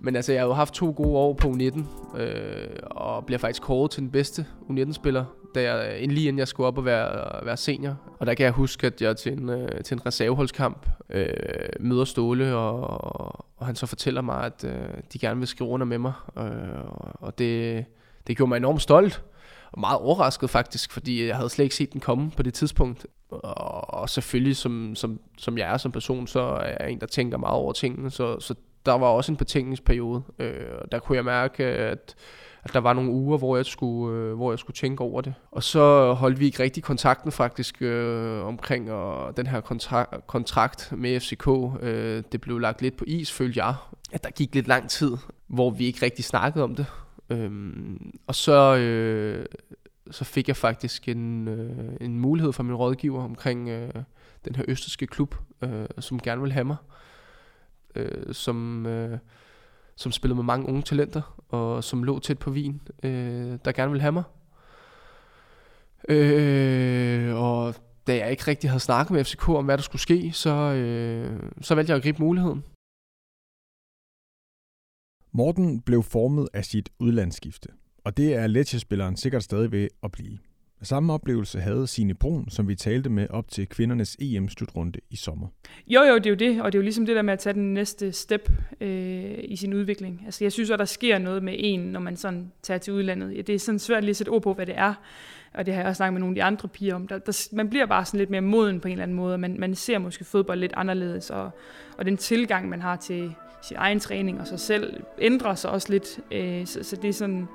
Men 0.00 0.16
altså, 0.16 0.32
jeg 0.32 0.40
har 0.42 0.46
jo 0.46 0.52
haft 0.52 0.74
to 0.74 0.92
gode 0.96 1.08
år 1.18 1.32
på 1.34 1.48
U19, 1.48 1.80
øh, 2.20 2.68
og 2.90 3.26
bliver 3.26 3.38
faktisk 3.38 3.62
kåret 3.62 3.90
til 3.90 4.02
den 4.02 4.10
bedste 4.10 4.46
U19-spiller, 4.70 5.24
da 5.54 5.62
jeg, 5.62 6.02
øh, 6.02 6.10
lige 6.10 6.28
inden 6.28 6.38
jeg 6.38 6.48
skulle 6.48 6.66
op 6.66 6.78
og 6.78 6.84
være, 6.84 7.38
øh, 7.40 7.46
være 7.46 7.56
senior. 7.56 7.96
Og 8.18 8.26
der 8.26 8.34
kan 8.34 8.44
jeg 8.44 8.52
huske, 8.52 8.86
at 8.86 9.02
jeg 9.02 9.16
til 9.16 9.32
en, 9.32 9.48
øh, 9.48 9.84
til 9.84 9.94
en 9.94 10.06
reserveholdskamp 10.06 10.86
øh, 11.10 11.26
møder 11.80 12.04
Ståle, 12.04 12.56
og, 12.56 13.46
og 13.56 13.66
han 13.66 13.76
så 13.76 13.86
fortæller 13.86 14.20
mig, 14.20 14.44
at 14.44 14.64
øh, 14.64 14.88
de 15.12 15.18
gerne 15.18 15.38
vil 15.38 15.48
skrive 15.48 15.70
under 15.70 15.86
med 15.86 15.98
mig. 15.98 16.12
Øh, 16.38 16.44
og 17.12 17.38
det, 17.38 17.84
det 18.26 18.36
gjorde 18.36 18.48
mig 18.48 18.56
enormt 18.56 18.82
stolt, 18.82 19.22
og 19.72 19.80
meget 19.80 19.98
overrasket 19.98 20.50
faktisk, 20.50 20.92
fordi 20.92 21.26
jeg 21.26 21.36
havde 21.36 21.48
slet 21.50 21.64
ikke 21.64 21.74
set 21.74 21.92
den 21.92 22.00
komme 22.00 22.30
på 22.30 22.42
det 22.42 22.54
tidspunkt. 22.54 23.06
Og, 23.30 24.08
selvfølgelig, 24.10 24.56
som, 24.56 24.94
som, 24.94 25.20
som 25.38 25.58
jeg 25.58 25.72
er 25.72 25.76
som 25.76 25.92
person, 25.92 26.26
så 26.26 26.40
er 26.40 26.76
jeg 26.80 26.92
en, 26.92 27.00
der 27.00 27.06
tænker 27.06 27.38
meget 27.38 27.56
over 27.56 27.72
tingene, 27.72 28.10
så, 28.10 28.40
så 28.40 28.54
der 28.86 28.92
var 28.92 29.06
også 29.06 29.32
en 29.32 29.36
betænkningsperiode, 29.36 30.22
øh, 30.38 30.66
og 30.80 30.92
der 30.92 30.98
kunne 30.98 31.16
jeg 31.16 31.24
mærke, 31.24 31.64
at, 31.64 32.14
at 32.64 32.72
der 32.72 32.80
var 32.80 32.92
nogle 32.92 33.10
uger, 33.10 33.38
hvor 33.38 33.56
jeg, 33.56 33.66
skulle, 33.66 34.18
øh, 34.18 34.34
hvor 34.34 34.52
jeg 34.52 34.58
skulle 34.58 34.74
tænke 34.74 35.00
over 35.04 35.20
det. 35.20 35.34
Og 35.50 35.62
så 35.62 36.12
holdt 36.12 36.40
vi 36.40 36.44
ikke 36.44 36.62
rigtig 36.62 36.82
kontakten 36.82 37.32
faktisk 37.32 37.82
øh, 37.82 38.44
omkring 38.46 38.92
og 38.92 39.36
den 39.36 39.46
her 39.46 39.60
kontra- 39.60 40.20
kontrakt 40.26 40.92
med 40.96 41.20
FCK. 41.20 41.48
Øh, 41.82 42.22
det 42.32 42.40
blev 42.40 42.58
lagt 42.58 42.82
lidt 42.82 42.96
på 42.96 43.04
is, 43.08 43.32
følte 43.32 43.64
jeg. 43.64 43.74
At 44.12 44.24
der 44.24 44.30
gik 44.30 44.54
lidt 44.54 44.68
lang 44.68 44.90
tid, 44.90 45.16
hvor 45.46 45.70
vi 45.70 45.84
ikke 45.84 46.04
rigtig 46.04 46.24
snakkede 46.24 46.64
om 46.64 46.74
det. 46.74 46.86
Øhm, 47.30 48.12
og 48.26 48.34
så, 48.34 48.76
øh, 48.76 49.46
så 50.10 50.24
fik 50.24 50.48
jeg 50.48 50.56
faktisk 50.56 51.08
en, 51.08 51.48
øh, 51.48 51.96
en 52.00 52.18
mulighed 52.18 52.52
fra 52.52 52.62
min 52.62 52.74
rådgiver 52.74 53.24
omkring 53.24 53.68
øh, 53.68 53.90
den 54.44 54.54
her 54.54 54.64
østerske 54.68 55.06
klub, 55.06 55.34
øh, 55.62 55.86
som 55.98 56.20
gerne 56.20 56.42
vil 56.42 56.52
have 56.52 56.64
mig 56.64 56.76
øh, 57.94 58.34
som, 58.34 58.86
øh, 58.86 59.18
som 59.96 60.12
spillede 60.12 60.36
med 60.36 60.44
mange 60.44 60.68
unge 60.68 60.82
talenter, 60.82 61.42
og 61.48 61.84
som 61.84 62.04
lå 62.04 62.18
tæt 62.18 62.38
på 62.38 62.50
Wien, 62.50 62.80
øh, 63.02 63.58
der 63.64 63.72
gerne 63.72 63.90
ville 63.90 64.02
have 64.02 64.12
mig. 64.12 64.24
Øh, 66.08 67.34
og 67.36 67.74
da 68.06 68.16
jeg 68.16 68.30
ikke 68.30 68.44
rigtig 68.48 68.70
havde 68.70 68.80
snakket 68.80 69.10
med 69.14 69.24
FCK 69.24 69.48
om, 69.48 69.64
hvad 69.64 69.78
der 69.78 69.82
skulle 69.82 70.02
ske, 70.02 70.32
så, 70.32 70.50
øh, 70.50 71.50
så 71.60 71.74
valgte 71.74 71.90
jeg 71.90 71.96
at 71.96 72.02
gribe 72.02 72.22
muligheden. 72.22 72.64
Morten 75.32 75.80
blev 75.80 76.02
formet 76.02 76.48
af 76.52 76.64
sit 76.64 76.88
udlandsskifte, 76.98 77.68
og 78.04 78.16
det 78.16 78.34
er 78.34 78.46
Lecce-spilleren 78.46 79.16
sikkert 79.16 79.42
stadig 79.42 79.72
ved 79.72 79.88
at 80.02 80.12
blive. 80.12 80.38
Samme 80.82 81.12
oplevelse 81.12 81.60
havde 81.60 81.86
Signe 81.86 82.14
Brun, 82.14 82.50
som 82.50 82.68
vi 82.68 82.74
talte 82.74 83.10
med 83.10 83.26
op 83.30 83.48
til 83.48 83.68
kvindernes 83.68 84.16
EM-slutrunde 84.20 84.98
i 85.10 85.16
sommer. 85.16 85.46
Jo, 85.86 86.02
jo, 86.02 86.14
det 86.18 86.26
er 86.26 86.30
jo 86.30 86.36
det, 86.36 86.62
og 86.62 86.72
det 86.72 86.78
er 86.78 86.80
jo 86.80 86.82
ligesom 86.82 87.06
det 87.06 87.16
der 87.16 87.22
med 87.22 87.32
at 87.32 87.38
tage 87.38 87.52
den 87.52 87.74
næste 87.74 88.12
step 88.12 88.50
øh, 88.80 89.34
i 89.44 89.56
sin 89.56 89.74
udvikling. 89.74 90.22
Altså, 90.24 90.44
jeg 90.44 90.52
synes, 90.52 90.70
at 90.70 90.78
der 90.78 90.84
sker 90.84 91.18
noget 91.18 91.42
med 91.42 91.54
en, 91.56 91.80
når 91.80 92.00
man 92.00 92.16
sådan 92.16 92.52
tager 92.62 92.78
til 92.78 92.92
udlandet. 92.92 93.36
Ja, 93.36 93.40
det 93.40 93.54
er 93.54 93.58
sådan 93.58 93.78
svært 93.78 94.02
lige 94.02 94.10
at 94.10 94.16
sætte 94.16 94.30
ord 94.30 94.42
på, 94.42 94.54
hvad 94.54 94.66
det 94.66 94.78
er, 94.78 94.94
og 95.54 95.66
det 95.66 95.74
har 95.74 95.80
jeg 95.80 95.88
også 95.88 95.96
snakket 95.96 96.12
med 96.12 96.20
nogle 96.20 96.32
af 96.32 96.34
de 96.34 96.42
andre 96.44 96.68
piger 96.68 96.94
om. 96.94 97.08
Der, 97.08 97.18
der, 97.18 97.48
man 97.52 97.68
bliver 97.70 97.86
bare 97.86 98.04
sådan 98.04 98.18
lidt 98.18 98.30
mere 98.30 98.40
moden 98.40 98.80
på 98.80 98.88
en 98.88 98.92
eller 98.92 99.02
anden 99.02 99.16
måde, 99.16 99.34
og 99.34 99.40
man, 99.40 99.56
man 99.58 99.74
ser 99.74 99.98
måske 99.98 100.24
fodbold 100.24 100.60
lidt 100.60 100.72
anderledes, 100.76 101.30
og, 101.30 101.50
og 101.98 102.04
den 102.04 102.16
tilgang, 102.16 102.68
man 102.68 102.80
har 102.80 102.96
til 102.96 103.34
sin 103.62 103.76
egen 103.76 104.00
træning 104.00 104.40
og 104.40 104.46
sig 104.46 104.60
selv, 104.60 105.02
ændrer 105.18 105.54
sig 105.54 105.70
også 105.70 105.90
lidt. 105.90 106.20
Øh, 106.32 106.66
så, 106.66 106.82
så 106.82 106.96
det 106.96 107.08
er 107.08 107.12
sådan, 107.12 107.48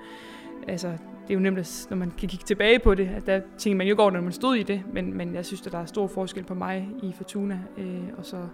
altså, 0.67 0.88
det 1.27 1.29
er 1.29 1.33
jo 1.33 1.39
nemt, 1.39 1.88
når 1.89 1.97
man 1.97 2.12
kan 2.17 2.29
kigge 2.29 2.45
tilbage 2.45 2.79
på 2.79 2.95
det, 2.95 3.07
at 3.07 3.25
der 3.25 3.41
tænker 3.57 3.77
man 3.77 3.88
jo 3.88 3.95
går, 3.95 4.12
når 4.12 4.21
man 4.21 4.31
stod 4.31 4.55
i 4.55 4.63
det, 4.63 4.83
men, 4.93 5.17
men 5.17 5.36
jeg 5.36 5.45
synes, 5.45 5.67
at 5.67 5.71
der 5.71 5.79
er 5.79 5.86
stor 5.86 6.07
forskel 6.07 6.43
på 6.43 6.53
mig 6.53 6.89
i 7.03 7.12
Fortuna, 7.17 7.59
øh, 7.77 8.03
og 8.17 8.25
så 8.25 8.47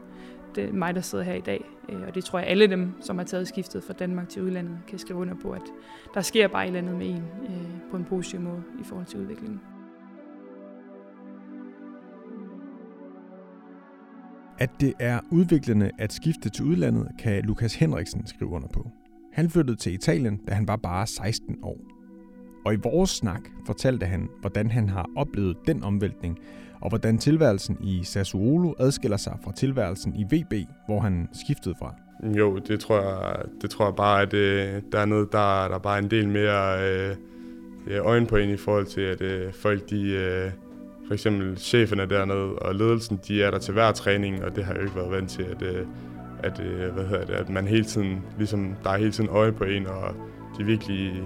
det 0.55 0.63
er 0.63 0.73
mig, 0.73 0.95
der 0.95 1.01
sidder 1.01 1.23
her 1.23 1.33
i 1.33 1.41
dag. 1.41 1.65
Øh, 1.89 2.01
og 2.07 2.15
det 2.15 2.25
tror 2.25 2.39
jeg, 2.39 2.47
alle 2.47 2.67
dem, 2.67 2.91
som 3.01 3.17
har 3.17 3.25
taget 3.25 3.47
skiftet 3.47 3.83
fra 3.83 3.93
Danmark 3.93 4.29
til 4.29 4.41
udlandet, 4.41 4.77
kan 4.87 4.99
skrive 4.99 5.19
under 5.19 5.35
på, 5.41 5.51
at 5.51 5.61
der 6.13 6.21
sker 6.21 6.47
bare 6.47 6.63
et 6.63 6.67
eller 6.67 6.79
andet 6.79 6.95
med 6.95 7.09
en 7.09 7.23
øh, 7.43 7.91
på 7.91 7.97
en 7.97 8.05
positiv 8.05 8.39
måde 8.39 8.63
i 8.81 8.83
forhold 8.83 9.05
til 9.05 9.19
udviklingen. 9.19 9.61
At 14.59 14.69
det 14.79 14.93
er 14.99 15.19
udviklende 15.31 15.91
at 15.99 16.13
skifte 16.13 16.49
til 16.49 16.65
udlandet, 16.65 17.07
kan 17.19 17.43
Lukas 17.43 17.75
Henriksen 17.75 18.27
skrive 18.27 18.51
under 18.51 18.67
på. 18.67 18.91
Han 19.33 19.49
flyttede 19.49 19.77
til 19.77 19.93
Italien, 19.93 20.37
da 20.47 20.53
han 20.53 20.67
var 20.67 20.75
bare 20.75 21.07
16 21.07 21.57
år. 21.63 21.92
Og 22.65 22.73
i 22.73 22.77
vores 22.83 23.09
snak 23.09 23.41
fortalte 23.65 24.05
han, 24.05 24.29
hvordan 24.41 24.71
han 24.71 24.89
har 24.89 25.09
oplevet 25.15 25.57
den 25.67 25.83
omvæltning, 25.83 26.39
og 26.81 26.89
hvordan 26.89 27.17
tilværelsen 27.17 27.77
i 27.81 28.03
Sassuolo 28.03 28.73
adskiller 28.79 29.17
sig 29.17 29.37
fra 29.43 29.51
tilværelsen 29.51 30.15
i 30.15 30.23
VB, 30.23 30.53
hvor 30.85 30.99
han 30.99 31.29
skiftede 31.33 31.75
fra. 31.79 31.95
Jo, 32.23 32.57
det 32.57 32.79
tror 32.79 33.01
jeg, 33.01 33.45
det 33.61 33.69
tror 33.69 33.85
jeg 33.85 33.95
bare, 33.95 34.21
at 34.21 34.33
øh, 34.33 34.81
der 34.91 34.99
er 34.99 35.05
noget, 35.05 35.31
der, 35.31 35.67
der 35.67 35.75
er 35.75 35.79
bare 35.79 35.99
en 35.99 36.11
del 36.11 36.29
mere 36.29 36.89
øh, 36.89 37.15
øh, 37.87 38.05
øjen 38.05 38.25
på 38.25 38.35
en 38.35 38.49
i 38.49 38.57
forhold 38.57 38.85
til, 38.85 39.01
at 39.01 39.21
øh, 39.21 39.53
folk, 39.53 39.89
de, 39.89 40.11
øh, 40.11 40.51
for 41.07 41.13
eksempel 41.13 41.57
cheferne 41.57 42.05
dernede 42.05 42.55
og 42.55 42.75
ledelsen, 42.75 43.19
de 43.27 43.43
er 43.43 43.51
der 43.51 43.59
til 43.59 43.73
hver 43.73 43.91
træning, 43.91 44.43
og 44.43 44.55
det 44.55 44.63
har 44.63 44.73
jeg 44.73 44.81
jo 44.81 44.85
ikke 44.85 44.95
været 44.95 45.11
vant 45.11 45.29
til, 45.29 45.43
at, 45.43 45.61
øh, 45.61 45.85
at, 46.39 46.59
øh, 46.59 46.93
hvad 46.93 47.03
hedder 47.03 47.25
det, 47.25 47.33
at 47.33 47.49
man 47.49 47.67
hele 47.67 47.85
tiden, 47.85 48.21
ligesom, 48.37 48.75
der 48.83 48.89
er 48.89 48.97
hele 48.97 49.11
tiden 49.11 49.29
øje 49.29 49.51
på 49.51 49.63
en, 49.63 49.87
og 49.87 50.15
de 50.57 50.63
virkelig, 50.63 51.23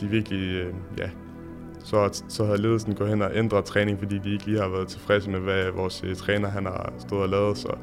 de 0.00 0.06
virkelig, 0.06 0.54
øh, 0.54 0.74
ja, 0.98 1.10
så, 1.78 2.22
så 2.28 2.44
har 2.44 2.56
ledelsen 2.56 2.94
gået 2.94 3.10
hen 3.10 3.22
og 3.22 3.30
ændret 3.34 3.64
træning, 3.64 3.98
fordi 3.98 4.18
de 4.18 4.32
ikke 4.32 4.46
lige 4.46 4.60
har 4.60 4.68
været 4.68 4.88
tilfredse 4.88 5.30
med, 5.30 5.40
hvad 5.40 5.70
vores 5.70 6.04
øh, 6.04 6.16
træner 6.16 6.48
han 6.48 6.66
har 6.66 6.92
stået 6.98 7.22
og 7.22 7.28
lavet, 7.28 7.58
så 7.58 7.76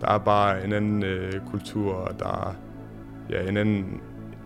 der 0.00 0.08
er 0.08 0.18
bare 0.18 0.64
en 0.64 0.72
anden 0.72 1.02
øh, 1.02 1.32
kultur, 1.50 1.94
og 1.94 2.18
der 2.18 2.48
er 2.48 2.54
ja, 3.30 3.48
en 3.48 3.56
anden, 3.56 4.00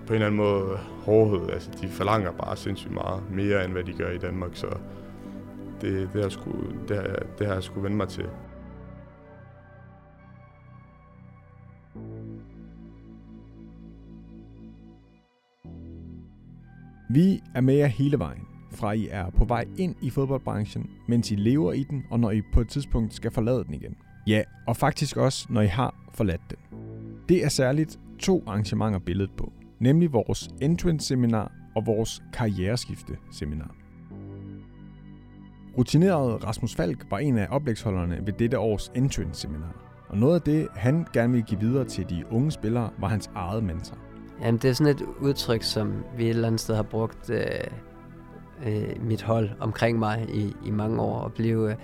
på 0.07 0.13
en 0.13 0.15
eller 0.15 0.27
anden 0.27 0.41
måde 0.41 0.79
hårdhed. 1.05 1.51
Altså, 1.51 1.71
de 1.83 1.89
forlanger 1.89 2.33
bare 2.33 2.57
sindssygt 2.57 2.95
meget 2.95 3.23
mere, 3.31 3.65
end 3.65 3.73
hvad 3.73 3.85
de 3.85 3.93
gør 3.93 4.11
i 4.11 4.19
Danmark, 4.19 4.51
så 4.55 4.67
det, 5.81 6.09
det, 6.13 6.23
har, 6.23 6.29
sgu, 6.29 6.53
det, 6.89 6.97
har, 6.97 7.05
det 7.39 7.47
har 7.47 7.55
jeg 7.55 7.63
sgu 7.63 7.81
vende 7.81 7.97
mig 7.97 8.09
til. 8.09 8.25
Vi 17.09 17.43
er 17.55 17.61
med 17.61 17.75
jer 17.75 17.87
hele 17.87 18.19
vejen, 18.19 18.43
fra 18.73 18.93
I 18.93 19.09
er 19.11 19.31
på 19.31 19.45
vej 19.45 19.65
ind 19.79 19.95
i 20.03 20.11
fodboldbranchen, 20.11 20.91
mens 21.09 21.31
I 21.31 21.35
lever 21.35 21.73
i 21.73 21.83
den, 21.83 22.05
og 22.11 22.21
når 22.21 22.31
I 22.31 22.43
på 22.53 22.61
et 22.61 22.69
tidspunkt 22.69 23.15
skal 23.15 23.31
forlade 23.31 23.65
den 23.65 23.75
igen. 23.75 23.97
Ja, 24.27 24.43
og 24.67 24.77
faktisk 24.77 25.17
også, 25.17 25.47
når 25.51 25.61
I 25.61 25.67
har 25.67 25.95
forladt 26.15 26.41
den. 26.51 26.79
Det 27.29 27.45
er 27.45 27.49
særligt 27.49 27.99
to 28.19 28.45
arrangementer 28.47 28.99
billedet 28.99 29.31
på, 29.37 29.53
nemlig 29.81 30.13
vores 30.13 30.49
entrance-seminar 30.61 31.53
og 31.77 31.87
vores 31.87 32.23
karriereskifte-seminar. 32.33 33.75
Rutineret 35.79 36.45
Rasmus 36.45 36.75
Falk 36.75 37.07
var 37.11 37.19
en 37.19 37.39
af 37.39 37.47
oplægsholderne 37.51 38.21
ved 38.25 38.33
dette 38.33 38.59
års 38.59 38.93
entrance-seminar. 38.95 39.83
Og 40.09 40.19
noget 40.19 40.35
af 40.35 40.43
det, 40.43 40.69
han 40.75 41.07
gerne 41.13 41.33
ville 41.33 41.47
give 41.47 41.61
videre 41.61 41.85
til 41.85 42.11
de 42.11 42.25
unge 42.31 42.51
spillere, 42.51 42.91
var 42.99 43.09
hans 43.09 43.31
eget 43.35 43.65
mentor. 43.65 43.97
Jamen, 44.41 44.59
det 44.59 44.71
er 44.71 44.75
sådan 44.75 44.97
et 44.97 45.03
udtryk, 45.21 45.63
som 45.63 46.05
vi 46.17 46.25
et 46.25 46.31
eller 46.31 46.47
andet 46.47 46.61
sted 46.61 46.75
har 46.75 46.83
brugt 46.83 47.31
øh, 47.31 47.43
øh, 48.67 49.03
mit 49.03 49.23
hold 49.23 49.51
omkring 49.61 49.99
mig 49.99 50.27
i, 50.29 50.57
i 50.65 50.71
mange 50.71 51.01
år. 51.01 51.25
At 51.25 51.33
blive 51.33 51.71
øh, 51.71 51.77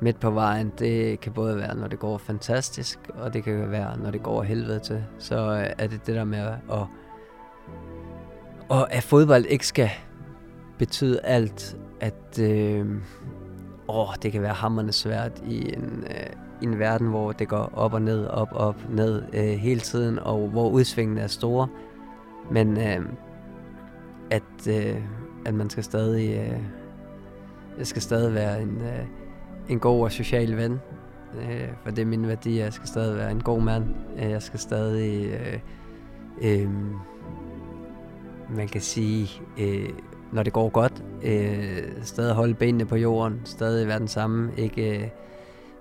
midt 0.00 0.20
på 0.20 0.30
vejen, 0.30 0.72
det 0.78 1.20
kan 1.20 1.32
både 1.32 1.56
være, 1.56 1.76
når 1.76 1.86
det 1.86 1.98
går 1.98 2.18
fantastisk, 2.18 2.98
og 3.14 3.34
det 3.34 3.44
kan 3.44 3.70
være, 3.70 3.98
når 3.98 4.10
det 4.10 4.22
går 4.22 4.42
helvede 4.42 4.78
til. 4.78 5.04
Så 5.18 5.52
øh, 5.52 5.66
er 5.78 5.86
det 5.86 6.06
det 6.06 6.14
der 6.14 6.24
med 6.24 6.38
at, 6.38 6.54
at, 6.72 6.86
og 8.68 8.92
at 8.92 9.02
fodbold 9.02 9.44
ikke 9.44 9.66
skal 9.66 9.90
betyde 10.78 11.20
alt, 11.24 11.76
at 12.00 12.38
øh, 12.40 12.86
åh, 13.88 14.08
det 14.22 14.32
kan 14.32 14.42
være 14.42 14.54
hammerne 14.54 14.92
svært 14.92 15.42
i 15.46 15.74
en, 15.74 16.04
øh, 16.10 16.26
i 16.62 16.64
en 16.64 16.78
verden, 16.78 17.06
hvor 17.06 17.32
det 17.32 17.48
går 17.48 17.70
op 17.74 17.92
og 17.94 18.02
ned, 18.02 18.26
op, 18.26 18.48
op, 18.52 18.76
ned 18.90 19.22
øh, 19.32 19.44
hele 19.44 19.80
tiden, 19.80 20.18
og 20.18 20.48
hvor 20.48 20.68
udsvingene 20.68 21.20
er 21.20 21.26
store. 21.26 21.68
Men 22.50 22.76
øh, 22.76 23.06
at, 24.30 24.68
øh, 24.68 25.02
at 25.46 25.54
man 25.54 25.70
skal 25.70 25.84
stadig, 25.84 26.50
øh, 27.78 27.84
skal 27.84 28.02
stadig 28.02 28.34
være 28.34 28.62
en, 28.62 28.82
øh, 28.82 29.06
en 29.68 29.78
god 29.78 30.02
og 30.02 30.12
social 30.12 30.56
ven. 30.56 30.80
Øh, 31.40 31.68
for 31.82 31.90
det 31.90 32.02
er 32.02 32.06
min 32.06 32.28
værdi, 32.28 32.58
jeg 32.58 32.72
skal 32.72 32.88
stadig 32.88 33.16
være 33.16 33.30
en 33.30 33.42
god 33.42 33.62
mand. 33.62 33.84
Øh, 34.16 34.30
jeg 34.30 34.42
skal 34.42 34.60
stadig, 34.60 35.26
øh, 35.26 35.58
øh, 36.42 36.70
man 38.50 38.68
kan 38.68 38.80
sige, 38.80 39.42
øh, 39.58 39.88
når 40.32 40.42
det 40.42 40.52
går 40.52 40.68
godt, 40.68 41.04
øh, 41.22 41.82
stadig 42.02 42.34
holde 42.34 42.54
benene 42.54 42.86
på 42.86 42.96
jorden, 42.96 43.40
stadig 43.44 43.88
være 43.88 43.98
den 43.98 44.08
samme, 44.08 44.52
ikke... 44.56 45.02
Øh, 45.02 45.08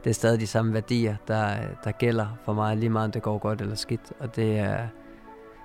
det 0.04 0.10
er 0.10 0.14
stadig 0.14 0.40
de 0.40 0.48
samme 0.48 0.74
værdier, 0.74 1.16
der, 1.28 1.56
der 1.84 1.92
gælder 1.92 2.28
for 2.46 2.54
mig, 2.54 2.78
lige 2.78 2.90
meget 2.90 3.06
om 3.06 3.12
det 3.12 3.22
går 3.22 3.38
godt 3.38 3.62
eller 3.62 3.76
skidt. 3.76 4.14
Og 4.20 4.36
det, 4.36 4.60
er, 4.60 4.88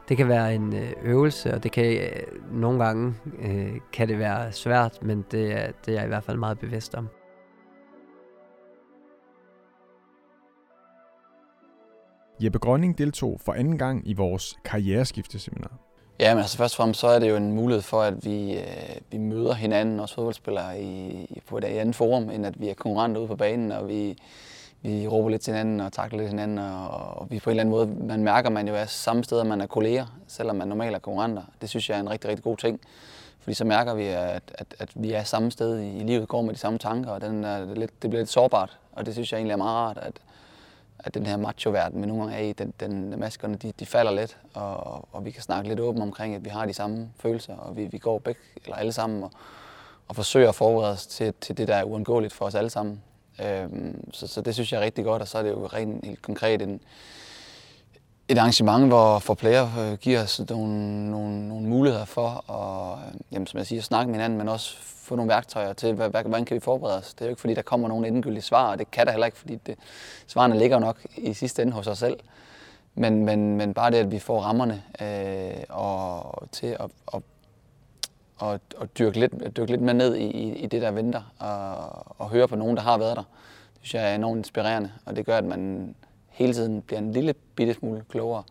det 0.08 0.16
kan 0.16 0.28
være 0.28 0.54
en 0.54 0.76
øh, 0.76 0.92
øvelse, 1.02 1.54
og 1.54 1.62
det 1.62 1.72
kan 1.72 1.84
øh, 1.84 2.52
nogle 2.52 2.84
gange 2.84 3.14
øh, 3.38 3.72
kan 3.92 4.08
det 4.08 4.18
være 4.18 4.52
svært, 4.52 4.98
men 5.02 5.24
det 5.30 5.52
er, 5.52 5.72
det 5.86 5.92
er 5.92 5.92
jeg 5.92 6.04
i 6.04 6.08
hvert 6.08 6.24
fald 6.24 6.36
meget 6.36 6.58
bevidst 6.58 6.94
om. 6.94 7.08
Jeppe 12.44 12.58
Grønning 12.58 12.98
deltog 12.98 13.40
for 13.40 13.52
anden 13.52 13.78
gang 13.78 14.08
i 14.08 14.12
vores 14.12 14.58
karriereskifteseminar. 14.64 15.72
Ja, 16.20 16.34
men 16.34 16.40
altså 16.40 16.56
først 16.56 16.74
og 16.74 16.76
fremmest 16.76 17.00
så 17.00 17.06
er 17.06 17.18
det 17.18 17.30
jo 17.30 17.36
en 17.36 17.52
mulighed 17.52 17.82
for, 17.82 18.02
at 18.02 18.24
vi, 18.24 18.52
øh, 18.58 18.96
vi 19.10 19.18
møder 19.18 19.54
hinanden, 19.54 20.00
også 20.00 20.14
fodboldspillere, 20.14 20.82
i, 20.82 21.40
på 21.48 21.58
et 21.58 21.64
andet 21.64 21.96
forum, 21.96 22.30
end 22.30 22.46
at 22.46 22.60
vi 22.60 22.68
er 22.68 22.74
konkurrenter 22.74 23.20
ude 23.20 23.28
på 23.28 23.36
banen, 23.36 23.72
og 23.72 23.88
vi, 23.88 24.18
vi 24.82 25.08
råber 25.08 25.30
lidt 25.30 25.42
til 25.42 25.52
hinanden 25.52 25.80
og 25.80 25.92
takler 25.92 26.18
lidt 26.18 26.30
hinanden, 26.30 26.58
og, 26.58 26.88
og 26.90 27.30
vi 27.30 27.40
på 27.40 27.50
en 27.50 27.52
eller 27.52 27.60
anden 27.60 27.98
måde, 27.98 28.06
man 28.06 28.24
mærker, 28.24 28.48
at 28.48 28.52
man 28.52 28.68
jo 28.68 28.74
er 28.74 28.86
samme 28.86 29.24
sted, 29.24 29.44
man 29.44 29.60
er 29.60 29.66
kolleger, 29.66 30.06
selvom 30.28 30.56
man 30.56 30.68
normalt 30.68 30.94
er 30.94 30.98
konkurrenter. 30.98 31.42
Det 31.60 31.68
synes 31.68 31.90
jeg 31.90 31.96
er 31.96 32.00
en 32.00 32.10
rigtig, 32.10 32.30
rigtig 32.30 32.44
god 32.44 32.56
ting. 32.56 32.80
Fordi 33.40 33.54
så 33.54 33.64
mærker 33.64 33.94
vi, 33.94 34.06
at, 34.06 34.42
at, 34.54 34.66
at 34.78 34.90
vi 34.94 35.12
er 35.12 35.24
samme 35.24 35.50
sted 35.50 35.78
i, 35.78 35.96
i 35.96 36.02
livet, 36.02 36.28
går 36.28 36.42
med 36.42 36.54
de 36.54 36.58
samme 36.58 36.78
tanker, 36.78 37.10
og 37.10 37.20
den 37.20 37.44
er 37.44 37.74
lidt, 37.74 38.02
det 38.02 38.10
bliver 38.10 38.20
lidt 38.20 38.30
sårbart. 38.30 38.78
Og 38.92 39.06
det 39.06 39.14
synes 39.14 39.32
jeg 39.32 39.38
egentlig 39.38 39.52
er 39.52 39.56
meget 39.56 39.76
rart, 39.76 39.98
at, 39.98 40.12
at 40.98 41.14
den 41.14 41.26
her 41.26 41.36
macho-verden, 41.36 42.02
vi 42.02 42.06
nogle 42.06 42.22
gange 42.22 42.36
er 42.36 42.48
i, 42.48 42.52
den, 42.52 42.74
den, 42.80 43.20
maskerne, 43.20 43.54
de, 43.54 43.72
de 43.80 43.86
falder 43.86 44.12
lidt, 44.12 44.38
og, 44.54 45.08
og 45.12 45.24
vi 45.24 45.30
kan 45.30 45.42
snakke 45.42 45.68
lidt 45.68 45.80
åbent 45.80 46.02
omkring, 46.02 46.34
at 46.34 46.44
vi 46.44 46.50
har 46.50 46.66
de 46.66 46.72
samme 46.72 47.08
følelser, 47.18 47.56
og 47.56 47.76
vi, 47.76 47.84
vi 47.84 47.98
går 47.98 48.18
begge, 48.18 48.40
eller 48.64 48.76
alle 48.76 48.92
sammen, 48.92 49.22
og, 49.22 49.30
og 50.08 50.16
forsøger 50.16 50.48
at 50.48 50.54
forberede 50.54 50.92
os 50.92 51.06
til, 51.06 51.34
til 51.40 51.56
det, 51.56 51.68
der 51.68 51.74
er 51.74 51.84
uundgåeligt 51.84 52.32
for 52.32 52.44
os 52.44 52.54
alle 52.54 52.70
sammen. 52.70 53.02
Øhm, 53.44 54.12
så, 54.12 54.26
så 54.26 54.40
det 54.40 54.54
synes 54.54 54.72
jeg 54.72 54.78
er 54.78 54.84
rigtig 54.84 55.04
godt, 55.04 55.22
og 55.22 55.28
så 55.28 55.38
er 55.38 55.42
det 55.42 55.50
jo 55.50 55.66
rent 55.66 56.04
helt 56.04 56.22
konkret 56.22 56.62
en, 56.62 56.80
et 58.28 58.38
arrangement, 58.38 58.86
hvor 58.86 59.18
for 59.18 59.34
player 59.34 59.68
øh, 59.78 59.98
giver 59.98 60.22
os 60.22 60.40
nogle, 60.50 61.10
nogle, 61.10 61.48
nogle 61.48 61.68
muligheder 61.68 62.04
for 62.04 62.50
at, 62.50 62.98
øh, 62.98 63.20
jamen, 63.32 63.46
som 63.46 63.58
jeg 63.58 63.66
siger, 63.66 63.82
snakke 63.82 64.10
med 64.10 64.14
hinanden, 64.14 64.38
men 64.38 64.48
også 64.48 64.76
få 64.82 65.16
nogle 65.16 65.30
værktøjer 65.30 65.72
til, 65.72 65.94
hvad, 65.94 66.08
hvad, 66.08 66.22
hvordan 66.22 66.44
kan 66.44 66.54
vi 66.54 66.60
forberede 66.60 66.98
os. 66.98 67.14
Det 67.14 67.20
er 67.20 67.26
jo 67.26 67.30
ikke, 67.30 67.40
fordi 67.40 67.54
der 67.54 67.62
kommer 67.62 67.88
nogle 67.88 68.08
endegyldige 68.08 68.42
svar, 68.42 68.70
og 68.70 68.78
det 68.78 68.90
kan 68.90 69.06
der 69.06 69.12
heller 69.12 69.26
ikke, 69.26 69.38
fordi 69.38 69.56
det, 69.66 69.78
svarene 70.26 70.58
ligger 70.58 70.78
nok 70.78 70.98
i 71.16 71.34
sidste 71.34 71.62
ende 71.62 71.72
hos 71.72 71.86
os 71.86 71.98
selv. 71.98 72.16
Men, 72.94 73.24
men, 73.24 73.56
men 73.56 73.74
bare 73.74 73.90
det, 73.90 73.96
at 73.96 74.10
vi 74.10 74.18
får 74.18 74.40
rammerne 74.40 74.82
øh, 75.00 75.64
og 75.68 76.48
til 76.52 76.66
at, 76.66 76.90
at, 77.14 77.22
og, 78.36 78.60
og 78.76 78.98
dyrke, 78.98 79.20
lidt, 79.20 79.56
dyrke 79.56 79.70
lidt 79.70 79.82
mere 79.82 79.94
ned 79.94 80.16
i, 80.16 80.52
i 80.52 80.66
det, 80.66 80.82
der 80.82 80.90
venter, 80.90 81.34
og, 81.38 82.20
og 82.20 82.30
høre 82.30 82.48
på 82.48 82.56
nogen, 82.56 82.76
der 82.76 82.82
har 82.82 82.98
været 82.98 83.16
der, 83.16 83.22
det 83.74 83.80
synes 83.80 83.94
jeg 83.94 84.10
er 84.10 84.14
enormt 84.14 84.38
inspirerende, 84.38 84.92
og 85.06 85.16
det 85.16 85.26
gør, 85.26 85.38
at 85.38 85.44
man 85.44 85.94
hele 86.28 86.54
tiden 86.54 86.82
bliver 86.82 86.98
en 86.98 87.12
lille 87.12 87.34
bitte 87.56 87.74
smule 87.74 88.04
klogere 88.08 88.42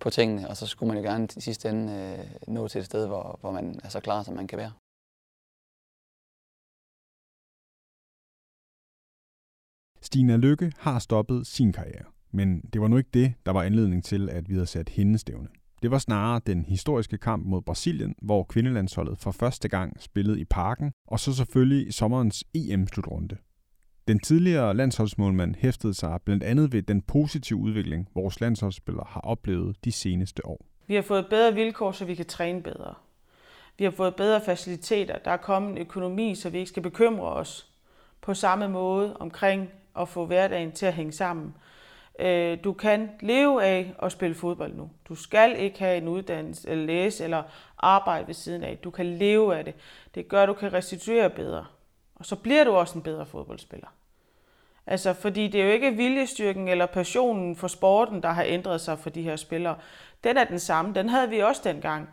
på 0.00 0.10
tingene, 0.10 0.48
og 0.48 0.56
så 0.56 0.66
skulle 0.66 0.94
man 0.94 1.04
jo 1.04 1.10
gerne 1.10 1.28
i 1.36 1.40
sidste 1.40 1.68
ende 1.68 1.92
øh, 1.92 2.54
nå 2.54 2.68
til 2.68 2.78
et 2.78 2.84
sted, 2.84 3.06
hvor, 3.06 3.38
hvor 3.40 3.52
man 3.52 3.80
er 3.84 3.88
så 3.88 4.00
klar, 4.00 4.22
som 4.22 4.34
man 4.34 4.46
kan 4.46 4.58
være. 4.58 4.72
Stina 10.00 10.36
Lykke 10.36 10.72
har 10.78 10.98
stoppet 10.98 11.46
sin 11.46 11.72
karriere, 11.72 12.04
men 12.30 12.60
det 12.60 12.80
var 12.80 12.88
nu 12.88 12.96
ikke 12.96 13.10
det, 13.14 13.34
der 13.46 13.52
var 13.52 13.62
anledning 13.62 14.04
til, 14.04 14.30
at 14.30 14.48
vi 14.48 14.54
havde 14.54 14.66
sat 14.66 14.88
hendes 14.88 15.20
stævne. 15.20 15.48
Det 15.82 15.90
var 15.90 15.98
snarere 15.98 16.40
den 16.46 16.64
historiske 16.64 17.18
kamp 17.18 17.46
mod 17.46 17.62
Brasilien, 17.62 18.14
hvor 18.22 18.44
kvindelandsholdet 18.44 19.18
for 19.18 19.30
første 19.30 19.68
gang 19.68 20.02
spillede 20.02 20.40
i 20.40 20.44
parken, 20.44 20.92
og 21.06 21.20
så 21.20 21.34
selvfølgelig 21.34 21.94
sommerens 21.94 22.44
EM-slutrunde. 22.54 23.36
Den 24.08 24.18
tidligere 24.18 24.74
landsholdsmålmand 24.74 25.54
hæftede 25.58 25.94
sig 25.94 26.18
blandt 26.24 26.42
andet 26.42 26.72
ved 26.72 26.82
den 26.82 27.02
positive 27.02 27.58
udvikling, 27.58 28.08
vores 28.14 28.40
landsholdsspillere 28.40 29.06
har 29.08 29.20
oplevet 29.20 29.84
de 29.84 29.92
seneste 29.92 30.46
år. 30.46 30.66
Vi 30.86 30.94
har 30.94 31.02
fået 31.02 31.26
bedre 31.30 31.54
vilkår, 31.54 31.92
så 31.92 32.04
vi 32.04 32.14
kan 32.14 32.26
træne 32.26 32.62
bedre. 32.62 32.94
Vi 33.78 33.84
har 33.84 33.90
fået 33.90 34.16
bedre 34.16 34.40
faciliteter. 34.44 35.18
Der 35.18 35.30
er 35.30 35.36
kommet 35.36 35.70
en 35.70 35.78
økonomi, 35.78 36.34
så 36.34 36.50
vi 36.50 36.58
ikke 36.58 36.68
skal 36.68 36.82
bekymre 36.82 37.32
os 37.32 37.72
på 38.20 38.34
samme 38.34 38.68
måde 38.68 39.16
omkring 39.16 39.68
at 39.98 40.08
få 40.08 40.26
hverdagen 40.26 40.72
til 40.72 40.86
at 40.86 40.94
hænge 40.94 41.12
sammen. 41.12 41.54
Øh, 42.18 42.58
du 42.64 42.72
kan 42.72 43.10
leve 43.20 43.64
af 43.64 43.94
at 44.02 44.12
spille 44.12 44.34
fodbold 44.34 44.74
nu. 44.74 44.90
Du 45.08 45.14
skal 45.14 45.60
ikke 45.60 45.78
have 45.78 45.96
en 45.96 46.08
uddannelse, 46.08 46.70
eller 46.70 46.86
læse, 46.86 47.24
eller 47.24 47.42
arbejde 47.78 48.26
ved 48.26 48.34
siden 48.34 48.64
af. 48.64 48.78
Du 48.84 48.90
kan 48.90 49.06
leve 49.06 49.56
af 49.56 49.64
det. 49.64 49.74
Det 50.14 50.28
gør, 50.28 50.42
at 50.42 50.48
du 50.48 50.54
kan 50.54 50.72
restituere 50.72 51.30
bedre. 51.30 51.66
Og 52.14 52.26
så 52.26 52.36
bliver 52.36 52.64
du 52.64 52.70
også 52.70 52.98
en 52.98 53.02
bedre 53.02 53.26
fodboldspiller. 53.26 53.88
Altså, 54.86 55.12
fordi 55.12 55.48
det 55.48 55.60
er 55.60 55.64
jo 55.64 55.72
ikke 55.72 55.90
viljestyrken 55.90 56.68
eller 56.68 56.86
passionen 56.86 57.56
for 57.56 57.68
sporten, 57.68 58.22
der 58.22 58.28
har 58.28 58.44
ændret 58.44 58.80
sig 58.80 58.98
for 58.98 59.10
de 59.10 59.22
her 59.22 59.36
spillere. 59.36 59.76
Den 60.24 60.36
er 60.36 60.44
den 60.44 60.58
samme. 60.58 60.94
Den 60.94 61.08
havde 61.08 61.30
vi 61.30 61.38
også 61.38 61.60
dengang. 61.64 62.08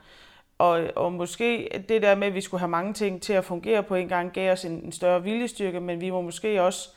Og, 0.58 0.84
og 0.96 1.14
måske 1.14 1.70
det 1.90 2.02
der 2.02 2.16
med, 2.16 2.28
at 2.28 2.34
vi 2.34 2.42
skulle 2.42 2.60
have 2.60 2.70
mange 2.70 2.94
ting 2.94 3.22
til 3.22 3.34
at 3.34 3.46
fungere 3.46 3.84
på 3.84 3.96
en 3.96 4.08
gang, 4.08 4.34
gav 4.34 4.52
os 4.52 4.66
en, 4.66 4.72
en 4.72 4.92
større 4.92 5.24
viljestyrke, 5.24 5.80
men 5.80 6.02
vi 6.02 6.10
må 6.10 6.22
måske 6.22 6.62
også, 6.62 6.90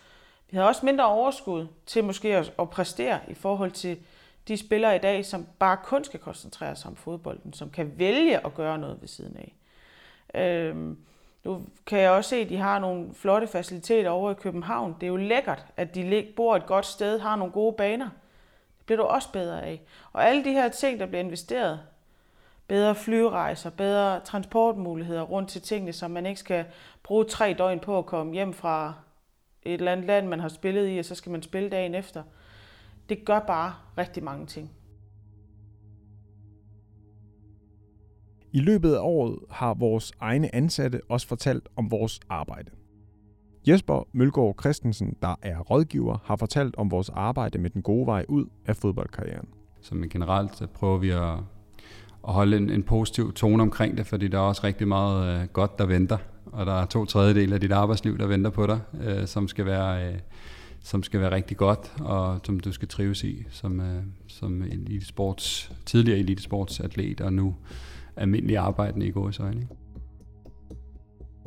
vi 0.52 0.56
havde 0.56 0.68
også 0.68 0.86
mindre 0.86 1.06
overskud 1.06 1.66
til 1.86 2.04
måske 2.04 2.36
at, 2.36 2.52
at 2.58 2.70
præstere 2.70 3.20
i 3.28 3.34
forhold 3.34 3.70
til 3.70 3.98
de 4.48 4.56
spillere 4.56 4.96
i 4.96 4.98
dag, 4.98 5.24
som 5.24 5.46
bare 5.58 5.76
kun 5.84 6.04
skal 6.04 6.20
koncentrere 6.20 6.76
sig 6.76 6.90
om 6.90 6.96
fodbolden, 6.96 7.52
som 7.52 7.70
kan 7.70 7.92
vælge 7.98 8.46
at 8.46 8.54
gøre 8.54 8.78
noget 8.78 9.00
ved 9.00 9.08
siden 9.08 9.36
af. 9.36 9.54
Øhm, 10.40 10.98
nu 11.44 11.62
kan 11.86 11.98
jeg 11.98 12.10
også 12.10 12.30
se, 12.30 12.36
at 12.36 12.48
de 12.48 12.56
har 12.56 12.78
nogle 12.78 13.14
flotte 13.14 13.46
faciliteter 13.46 14.10
over 14.10 14.30
i 14.30 14.34
København. 14.34 14.96
Det 15.00 15.02
er 15.02 15.08
jo 15.08 15.16
lækkert, 15.16 15.66
at 15.76 15.94
de 15.94 16.26
bor 16.36 16.56
et 16.56 16.66
godt 16.66 16.86
sted, 16.86 17.18
har 17.18 17.36
nogle 17.36 17.52
gode 17.52 17.72
baner. 17.72 18.08
Det 18.78 18.86
bliver 18.86 18.96
du 18.96 19.04
også 19.04 19.32
bedre 19.32 19.62
af. 19.62 19.80
Og 20.12 20.28
alle 20.28 20.44
de 20.44 20.52
her 20.52 20.68
ting, 20.68 21.00
der 21.00 21.06
bliver 21.06 21.22
investeret, 21.22 21.80
bedre 22.68 22.94
flyrejser, 22.94 23.70
bedre 23.70 24.20
transportmuligheder 24.20 25.22
rundt 25.22 25.50
til 25.50 25.62
tingene, 25.62 25.92
så 25.92 26.08
man 26.08 26.26
ikke 26.26 26.40
skal 26.40 26.64
bruge 27.02 27.24
tre 27.24 27.54
døgn 27.58 27.80
på 27.80 27.98
at 27.98 28.06
komme 28.06 28.32
hjem 28.32 28.52
fra 28.52 28.94
et 29.62 29.72
eller 29.72 29.92
andet 29.92 30.07
land, 30.07 30.29
man 30.29 30.40
har 30.40 30.48
spillet 30.48 30.94
i, 30.96 30.98
og 30.98 31.05
så 31.05 31.14
skal 31.14 31.33
man 31.33 31.42
spille 31.42 31.70
dagen 31.70 31.94
efter. 31.94 32.22
Det 33.09 33.25
gør 33.25 33.38
bare 33.38 33.75
rigtig 33.98 34.25
mange 34.25 34.46
ting. 34.46 34.70
I 38.53 38.61
løbet 38.61 38.94
af 38.94 39.01
året 39.01 39.38
har 39.51 39.75
vores 39.75 40.12
egne 40.20 40.55
ansatte 40.55 41.01
også 41.09 41.27
fortalt 41.27 41.68
om 41.77 41.90
vores 41.90 42.20
arbejde. 42.29 42.70
Jesper 43.68 44.09
Mølgaard 44.12 44.55
Christensen, 44.61 45.16
der 45.22 45.35
er 45.42 45.59
rådgiver, 45.59 46.18
har 46.25 46.37
fortalt 46.37 46.77
om 46.77 46.90
vores 46.90 47.09
arbejde 47.09 47.59
med 47.59 47.70
den 47.70 47.83
gode 47.83 48.07
vej 48.07 48.25
ud 48.29 48.46
af 48.66 48.77
fodboldkarrieren. 48.77 49.48
Som 49.81 50.09
generelt 50.09 50.57
så 50.57 50.66
prøver 50.66 50.98
vi 50.98 51.11
at, 51.11 51.38
at 52.29 52.35
holde 52.35 52.57
en, 52.57 52.70
en 52.70 52.83
positiv 52.83 53.33
tone 53.33 53.62
omkring 53.62 53.96
det, 53.96 54.07
fordi 54.07 54.29
der 54.29 54.38
er 54.38 54.42
også 54.42 54.61
rigtig 54.64 54.88
meget 54.88 55.42
øh, 55.42 55.48
godt, 55.48 55.79
der 55.79 55.87
venter. 55.87 56.18
Og 56.52 56.66
der 56.66 56.72
er 56.72 56.86
to 56.86 57.04
tredjedel 57.04 57.52
af 57.52 57.60
dit 57.60 57.72
arbejdsliv, 57.72 58.18
der 58.18 58.26
venter 58.26 58.50
på 58.50 58.66
dig, 58.66 58.80
øh, 59.02 59.26
som 59.26 59.48
skal 59.48 59.66
være... 59.66 60.12
Øh, 60.12 60.18
som 60.84 61.02
skal 61.02 61.20
være 61.20 61.30
rigtig 61.30 61.56
godt, 61.56 61.92
og 62.00 62.40
som 62.44 62.60
du 62.60 62.72
skal 62.72 62.88
trives 62.88 63.24
i 63.24 63.44
som, 63.50 63.80
øh, 63.80 64.02
som 64.28 64.62
elitesports, 64.62 65.72
tidligere 65.86 66.18
elitesportsatlet, 66.18 67.20
og 67.20 67.32
nu 67.32 67.54
almindelige 68.16 68.58
arbejdende 68.58 69.06
i 69.06 69.10
gode 69.10 69.42
øjne. 69.42 69.68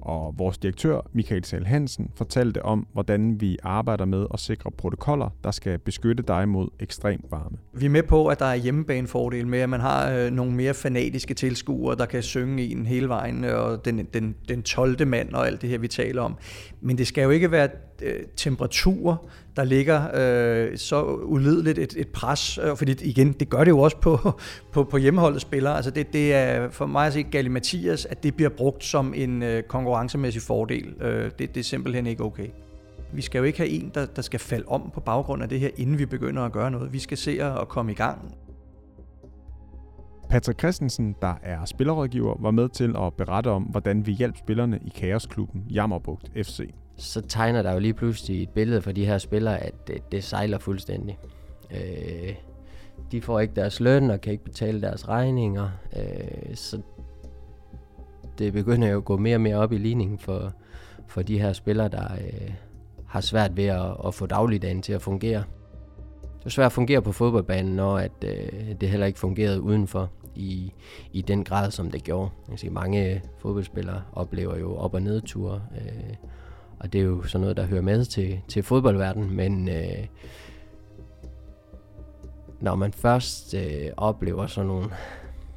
Og 0.06 0.34
vores 0.38 0.58
direktør, 0.58 1.02
Michael 1.14 1.44
Sal 1.44 1.66
Hansen, 1.66 2.12
fortalte 2.16 2.66
om, 2.66 2.88
hvordan 2.94 3.42
vi 3.42 3.58
arbejder 3.64 4.06
med 4.06 4.26
at 4.34 4.40
sikre 4.40 4.72
protokoller, 4.72 5.30
der 5.44 5.52
skal 5.52 5.80
beskytte 5.80 6.24
dig 6.24 6.50
mod 6.50 6.68
ekstrem 6.80 7.20
varme. 7.32 7.58
Vi 7.74 7.86
er 7.86 7.90
med 7.90 8.04
på, 8.04 8.28
at 8.28 8.40
der 8.40 8.46
er 8.46 8.56
hjemmebanefordel 8.56 9.48
med, 9.48 9.60
at 9.60 9.70
man 9.70 9.80
har 9.80 10.12
øh, 10.12 10.32
nogle 10.32 10.52
mere 10.52 10.74
fanatiske 10.74 11.34
tilskuere, 11.34 11.96
der 11.96 12.06
kan 12.06 12.24
synge 12.24 12.64
i 12.64 12.72
en 12.72 12.86
hele 12.86 13.10
vejen, 13.10 13.44
øh, 13.44 13.60
og 13.60 13.86
den, 13.86 14.08
den, 14.14 14.36
den 14.50 14.64
12. 14.64 15.08
mand 15.08 15.34
og 15.34 15.48
alt 15.48 15.62
det 15.62 15.70
her, 15.70 15.78
vi 15.78 15.88
taler 15.88 16.22
om. 16.22 16.38
Men 16.82 16.98
det 16.98 17.08
skal 17.08 17.24
jo 17.24 17.30
ikke 17.30 17.52
være 17.52 17.70
øh, 18.02 18.24
temperaturer, 18.36 19.30
der 19.56 19.64
ligger 19.64 20.08
øh, 20.14 20.78
så 20.78 21.04
ulideligt 21.06 21.80
et, 21.80 21.94
et 21.98 22.08
pres, 22.08 22.60
øh, 22.64 22.78
fordi 22.78 23.10
igen, 23.10 23.34
det 23.34 23.50
gør 23.50 23.64
det 23.64 23.72
jo 23.72 23.80
også 23.80 23.98
på, 23.98 24.18
på, 24.74 24.84
på 24.84 24.98
hjemmeholdets 24.98 25.42
spillere. 25.42 25.76
Altså 25.76 25.92
det, 25.92 26.14
det 26.14 26.34
er 26.34 26.70
for 26.70 26.86
mig 26.86 27.08
at 27.08 27.14
se 27.14 27.24
Gali 27.24 27.50
Mathias, 27.50 28.06
at 28.06 28.24
det 28.24 28.36
bliver 28.36 28.50
brugt 28.50 28.84
som 28.84 29.14
en 29.16 29.44
øh, 29.44 29.64
konkurrencemæssig 29.64 30.42
fordel. 30.42 30.94
Øh, 31.02 31.32
det, 31.40 31.56
det 31.56 31.58
er 31.58 31.64
simpelthen 31.64 32.08
ikke 32.08 32.24
okay. 32.24 32.48
Vi 33.14 33.22
skal 33.22 33.40
jo 33.40 33.44
ikke 33.44 33.58
have 33.58 33.70
en, 33.70 33.92
der, 33.94 34.06
der 34.06 34.22
skal 34.22 34.40
falde 34.40 34.66
om 34.68 34.92
på 34.94 35.00
baggrund 35.00 35.44
af 35.44 35.50
det 35.50 35.60
her, 35.60 35.70
inden 35.78 36.00
vi 36.00 36.06
begynder 36.06 36.44
at 36.44 36.52
gøre 36.52 36.72
noget. 36.72 36.94
Vi 36.94 37.00
skal 37.00 37.18
se 37.18 37.44
at 37.44 37.68
komme 37.68 37.92
i 37.92 37.96
gang. 37.96 38.36
Patrick 40.30 40.60
Christensen, 40.60 41.16
der 41.22 41.34
er 41.44 41.66
spillerrådgiver, 41.66 42.36
var 42.42 42.52
med 42.52 42.70
til 42.70 42.96
at 42.98 43.14
berette 43.14 43.48
om, 43.48 43.64
hvordan 43.64 44.06
vi 44.06 44.12
hjalp 44.12 44.38
spillerne 44.38 44.80
i 44.86 44.90
Kaosklubben 44.90 45.64
Jammerbugt 45.70 46.32
FC 46.36 46.70
så 46.98 47.22
tegner 47.22 47.62
der 47.62 47.74
jo 47.74 47.80
lige 47.80 47.94
pludselig 47.94 48.44
et 48.44 48.50
billede 48.50 48.82
for 48.82 48.92
de 48.92 49.06
her 49.06 49.18
spillere, 49.18 49.58
at 49.58 49.88
det, 49.88 50.12
det 50.12 50.24
sejler 50.24 50.58
fuldstændig. 50.58 51.18
Øh, 51.72 52.36
de 53.12 53.22
får 53.22 53.40
ikke 53.40 53.56
deres 53.56 53.80
løn 53.80 54.10
og 54.10 54.22
kan 54.22 54.32
ikke 54.32 54.44
betale 54.44 54.82
deres 54.82 55.08
regninger, 55.08 55.70
øh, 55.98 56.56
så 56.56 56.82
det 58.38 58.54
begynder 58.54 58.88
jo 58.88 58.98
at 58.98 59.06
gå 59.06 59.18
mere 59.18 59.36
og 59.36 59.42
mere 59.42 59.56
op 59.56 59.74
i 59.74 59.78
ligningen 59.78 60.20
for, 60.20 60.54
for 61.08 61.22
de 61.22 61.40
her 61.40 61.54
spillere, 61.54 61.88
der 61.88 62.14
øh, 62.14 62.52
har 63.08 63.22
svært 63.22 63.58
ved 63.58 63.66
at, 63.66 63.98
at 64.08 64.14
få 64.14 64.26
dagligdagen 64.26 64.82
til 64.82 64.94
at 64.94 65.02
fungere. 65.02 65.44
Det 66.40 66.46
er 66.46 66.50
svært 66.50 66.66
at 66.66 66.72
fungere 66.72 67.02
på 67.02 67.12
fodboldbanen, 67.12 67.76
når 67.76 67.98
at, 67.98 68.12
øh, 68.24 68.76
det 68.82 68.90
heller 68.90 69.06
ikke 69.08 69.20
fungerede 69.20 69.62
udenfor 69.62 70.12
i, 70.36 70.74
i 71.14 71.22
den 71.22 71.44
grad, 71.44 71.72
som 71.72 71.92
det 71.92 72.04
gjorde. 72.04 72.30
Jeg 72.50 72.60
sige, 72.60 72.70
mange 72.70 73.22
fodboldspillere 73.38 74.02
oplever 74.14 74.58
jo 74.58 74.76
op- 74.76 74.94
og 74.94 75.02
nedture, 75.02 75.62
øh, 75.82 76.14
og 76.80 76.94
det 76.94 77.02
er 77.02 77.06
jo 77.06 77.24
sådan 77.24 77.42
noget, 77.42 77.58
der 77.58 77.66
hører 77.66 77.82
med 77.82 78.06
til, 78.06 78.40
til 78.48 78.64
fodboldverdenen, 78.64 79.36
men 79.36 79.70
øh, 79.70 80.06
når 82.62 82.76
man 82.76 82.94
først 82.94 83.54
øh, 83.54 83.90
oplever 83.98 84.48
sådan 84.48 84.68
nogle 84.68 84.90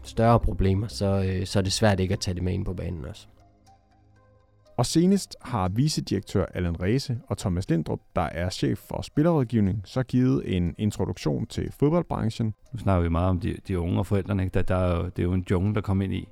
større 0.02 0.40
problemer, 0.40 0.86
så, 0.86 1.24
øh, 1.28 1.46
så 1.46 1.58
er 1.58 1.62
det 1.62 1.72
svært 1.72 2.00
ikke 2.00 2.12
at 2.12 2.20
tage 2.20 2.34
det 2.34 2.42
med 2.42 2.52
ind 2.52 2.64
på 2.64 2.74
banen 2.74 3.04
også. 3.04 3.26
Og 4.76 4.86
senest 4.86 5.36
har 5.42 5.68
vicedirektør 5.68 6.44
Allan 6.54 6.82
Rese 6.82 7.18
og 7.28 7.38
Thomas 7.38 7.70
Lindrup, 7.70 8.00
der 8.16 8.22
er 8.22 8.50
chef 8.50 8.78
for 8.78 9.02
spillerrådgivning, 9.02 9.82
så 9.84 10.02
givet 10.02 10.56
en 10.56 10.74
introduktion 10.78 11.46
til 11.46 11.72
fodboldbranchen. 11.80 12.54
Nu 12.72 12.78
snakker 12.78 13.02
vi 13.02 13.08
meget 13.08 13.28
om 13.28 13.40
de, 13.40 13.56
de 13.68 13.78
unge 13.78 13.98
og 13.98 14.06
forældrene. 14.06 14.42
Ikke? 14.42 14.54
Der, 14.54 14.62
der 14.62 14.76
er 14.76 14.96
jo, 14.96 15.04
det 15.04 15.18
er 15.18 15.22
jo 15.22 15.32
en 15.32 15.46
jungle, 15.50 15.74
der 15.74 15.80
kommer 15.80 16.04
ind 16.04 16.12
i. 16.12 16.28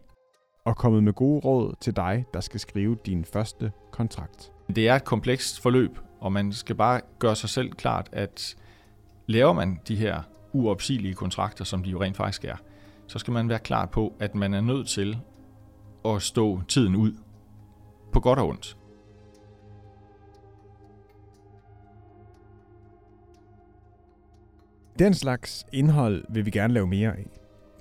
Og 0.67 0.77
kommet 0.77 1.05
med 1.05 1.13
gode 1.13 1.41
råd 1.41 1.75
til 1.81 1.97
dig, 1.97 2.25
der 2.35 2.41
skal 2.41 2.61
skrive 2.61 2.97
din 3.07 3.25
første 3.25 3.73
kontrakt. 3.91 4.53
Det 4.77 4.89
er 4.89 4.95
et 4.95 5.05
komplekst 5.05 5.61
forløb, 5.61 5.99
og 6.21 6.33
man 6.33 6.53
skal 6.53 6.77
bare 6.77 7.01
gøre 7.19 7.37
sig 7.37 7.51
selv 7.51 7.73
klart, 7.73 8.09
at 8.13 8.57
laver 9.27 9.53
man 9.53 9.81
de 9.89 9.97
her 9.97 10.23
uopsigelige 10.53 11.15
kontrakter, 11.15 11.65
som 11.65 11.83
de 11.83 11.91
jo 11.91 12.03
rent 12.03 12.17
faktisk 12.17 12.45
er, 12.45 12.57
så 13.07 13.19
skal 13.19 13.33
man 13.33 13.49
være 13.49 13.59
klar 13.59 13.87
på, 13.87 14.13
at 14.21 14.35
man 14.35 14.55
er 14.55 14.61
nødt 14.61 14.89
til 14.89 15.19
at 16.05 16.23
stå 16.23 16.63
tiden 16.69 16.97
ud 16.97 17.13
på 18.13 18.21
godt 18.21 18.39
og 18.39 18.49
ondt. 18.49 18.77
Den 24.99 25.15
slags 25.15 25.67
indhold 25.73 26.25
vil 26.29 26.47
vi 26.47 26.51
gerne 26.51 26.75
lave 26.75 26.87
mere 26.87 27.17
af. 27.17 27.27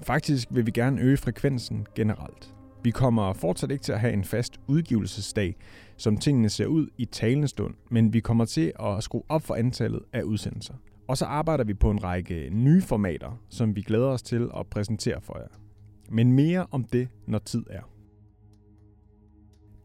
Faktisk 0.04 0.48
vil 0.52 0.65
vi 0.65 0.71
gerne 0.71 1.02
øge 1.02 1.17
frekvensen 1.17 1.88
generelt. 1.95 2.55
Vi 2.86 2.91
kommer 2.91 3.34
fortsat 3.34 3.71
ikke 3.71 3.84
til 3.84 3.91
at 3.91 4.00
have 4.00 4.13
en 4.13 4.24
fast 4.24 4.60
udgivelsesdag, 4.67 5.56
som 5.98 6.17
tingene 6.17 6.50
ser 6.50 6.65
ud 6.65 6.88
i 6.98 7.06
talende 7.06 7.48
stund, 7.48 7.74
men 7.91 8.13
vi 8.13 8.19
kommer 8.19 8.45
til 8.45 8.74
at 8.80 9.04
skrue 9.04 9.24
op 9.30 9.41
for 9.41 9.56
antallet 9.56 10.00
af 10.13 10.24
udsendelser. 10.24 10.74
Og 11.08 11.17
så 11.17 11.26
arbejder 11.26 11.63
vi 11.63 11.74
på 11.74 11.91
en 11.91 12.04
række 12.04 12.50
nye 12.52 12.82
formater, 12.82 13.39
som 13.50 13.76
vi 13.76 13.82
glæder 13.82 14.08
os 14.08 14.21
til 14.21 14.50
at 14.58 14.67
præsentere 14.67 15.21
for 15.21 15.38
jer. 15.38 15.48
Men 16.10 16.32
mere 16.32 16.65
om 16.71 16.84
det, 16.84 17.08
når 17.28 17.39
tid 17.39 17.63
er. 17.69 17.82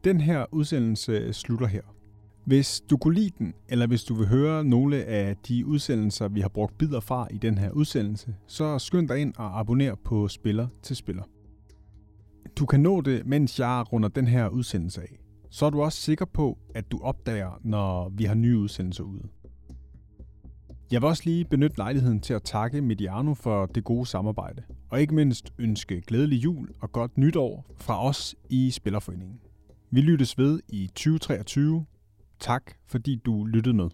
Den 0.03 0.21
her 0.21 0.45
udsendelse 0.51 1.33
slutter 1.33 1.67
her. 1.67 1.81
Hvis 2.45 2.81
du 2.89 2.97
kunne 2.97 3.15
lide 3.15 3.31
den, 3.39 3.53
eller 3.69 3.87
hvis 3.87 4.03
du 4.03 4.13
vil 4.13 4.27
høre 4.27 4.63
nogle 4.63 5.03
af 5.03 5.37
de 5.47 5.65
udsendelser, 5.65 6.27
vi 6.27 6.41
har 6.41 6.49
brugt 6.49 6.77
bidder 6.77 6.99
fra 6.99 7.27
i 7.31 7.37
den 7.37 7.57
her 7.57 7.71
udsendelse, 7.71 8.35
så 8.47 8.79
skynd 8.79 9.07
dig 9.07 9.17
ind 9.17 9.33
og 9.37 9.59
abonner 9.59 9.95
på 9.95 10.27
Spiller 10.27 10.67
til 10.81 10.95
Spiller. 10.95 11.23
Du 12.57 12.65
kan 12.65 12.79
nå 12.79 13.01
det, 13.01 13.25
mens 13.25 13.59
jeg 13.59 13.93
runder 13.93 14.09
den 14.09 14.27
her 14.27 14.49
udsendelse 14.49 15.01
af. 15.01 15.19
Så 15.49 15.65
er 15.65 15.69
du 15.69 15.81
også 15.81 16.01
sikker 16.01 16.25
på, 16.25 16.57
at 16.75 16.91
du 16.91 16.99
opdager, 17.03 17.59
når 17.63 18.09
vi 18.09 18.23
har 18.23 18.35
nye 18.35 18.57
udsendelser 18.57 19.03
ude. 19.03 19.23
Jeg 20.91 21.01
vil 21.01 21.07
også 21.07 21.23
lige 21.25 21.45
benytte 21.45 21.77
lejligheden 21.77 22.19
til 22.19 22.33
at 22.33 22.43
takke 22.43 22.81
Mediano 22.81 23.33
for 23.33 23.65
det 23.65 23.83
gode 23.83 24.05
samarbejde, 24.05 24.63
og 24.89 25.01
ikke 25.01 25.15
mindst 25.15 25.53
ønske 25.57 26.01
glædelig 26.01 26.43
jul 26.43 26.69
og 26.81 26.91
godt 26.91 27.17
nytår 27.17 27.65
fra 27.77 28.05
os 28.05 28.35
i 28.49 28.71
Spillerforeningen. 28.71 29.39
Vi 29.91 30.01
lyttes 30.01 30.37
ved 30.37 30.59
i 30.69 30.87
2023. 30.87 31.85
Tak 32.39 32.71
fordi 32.87 33.15
du 33.15 33.45
lyttede 33.45 33.75
med. 33.75 33.89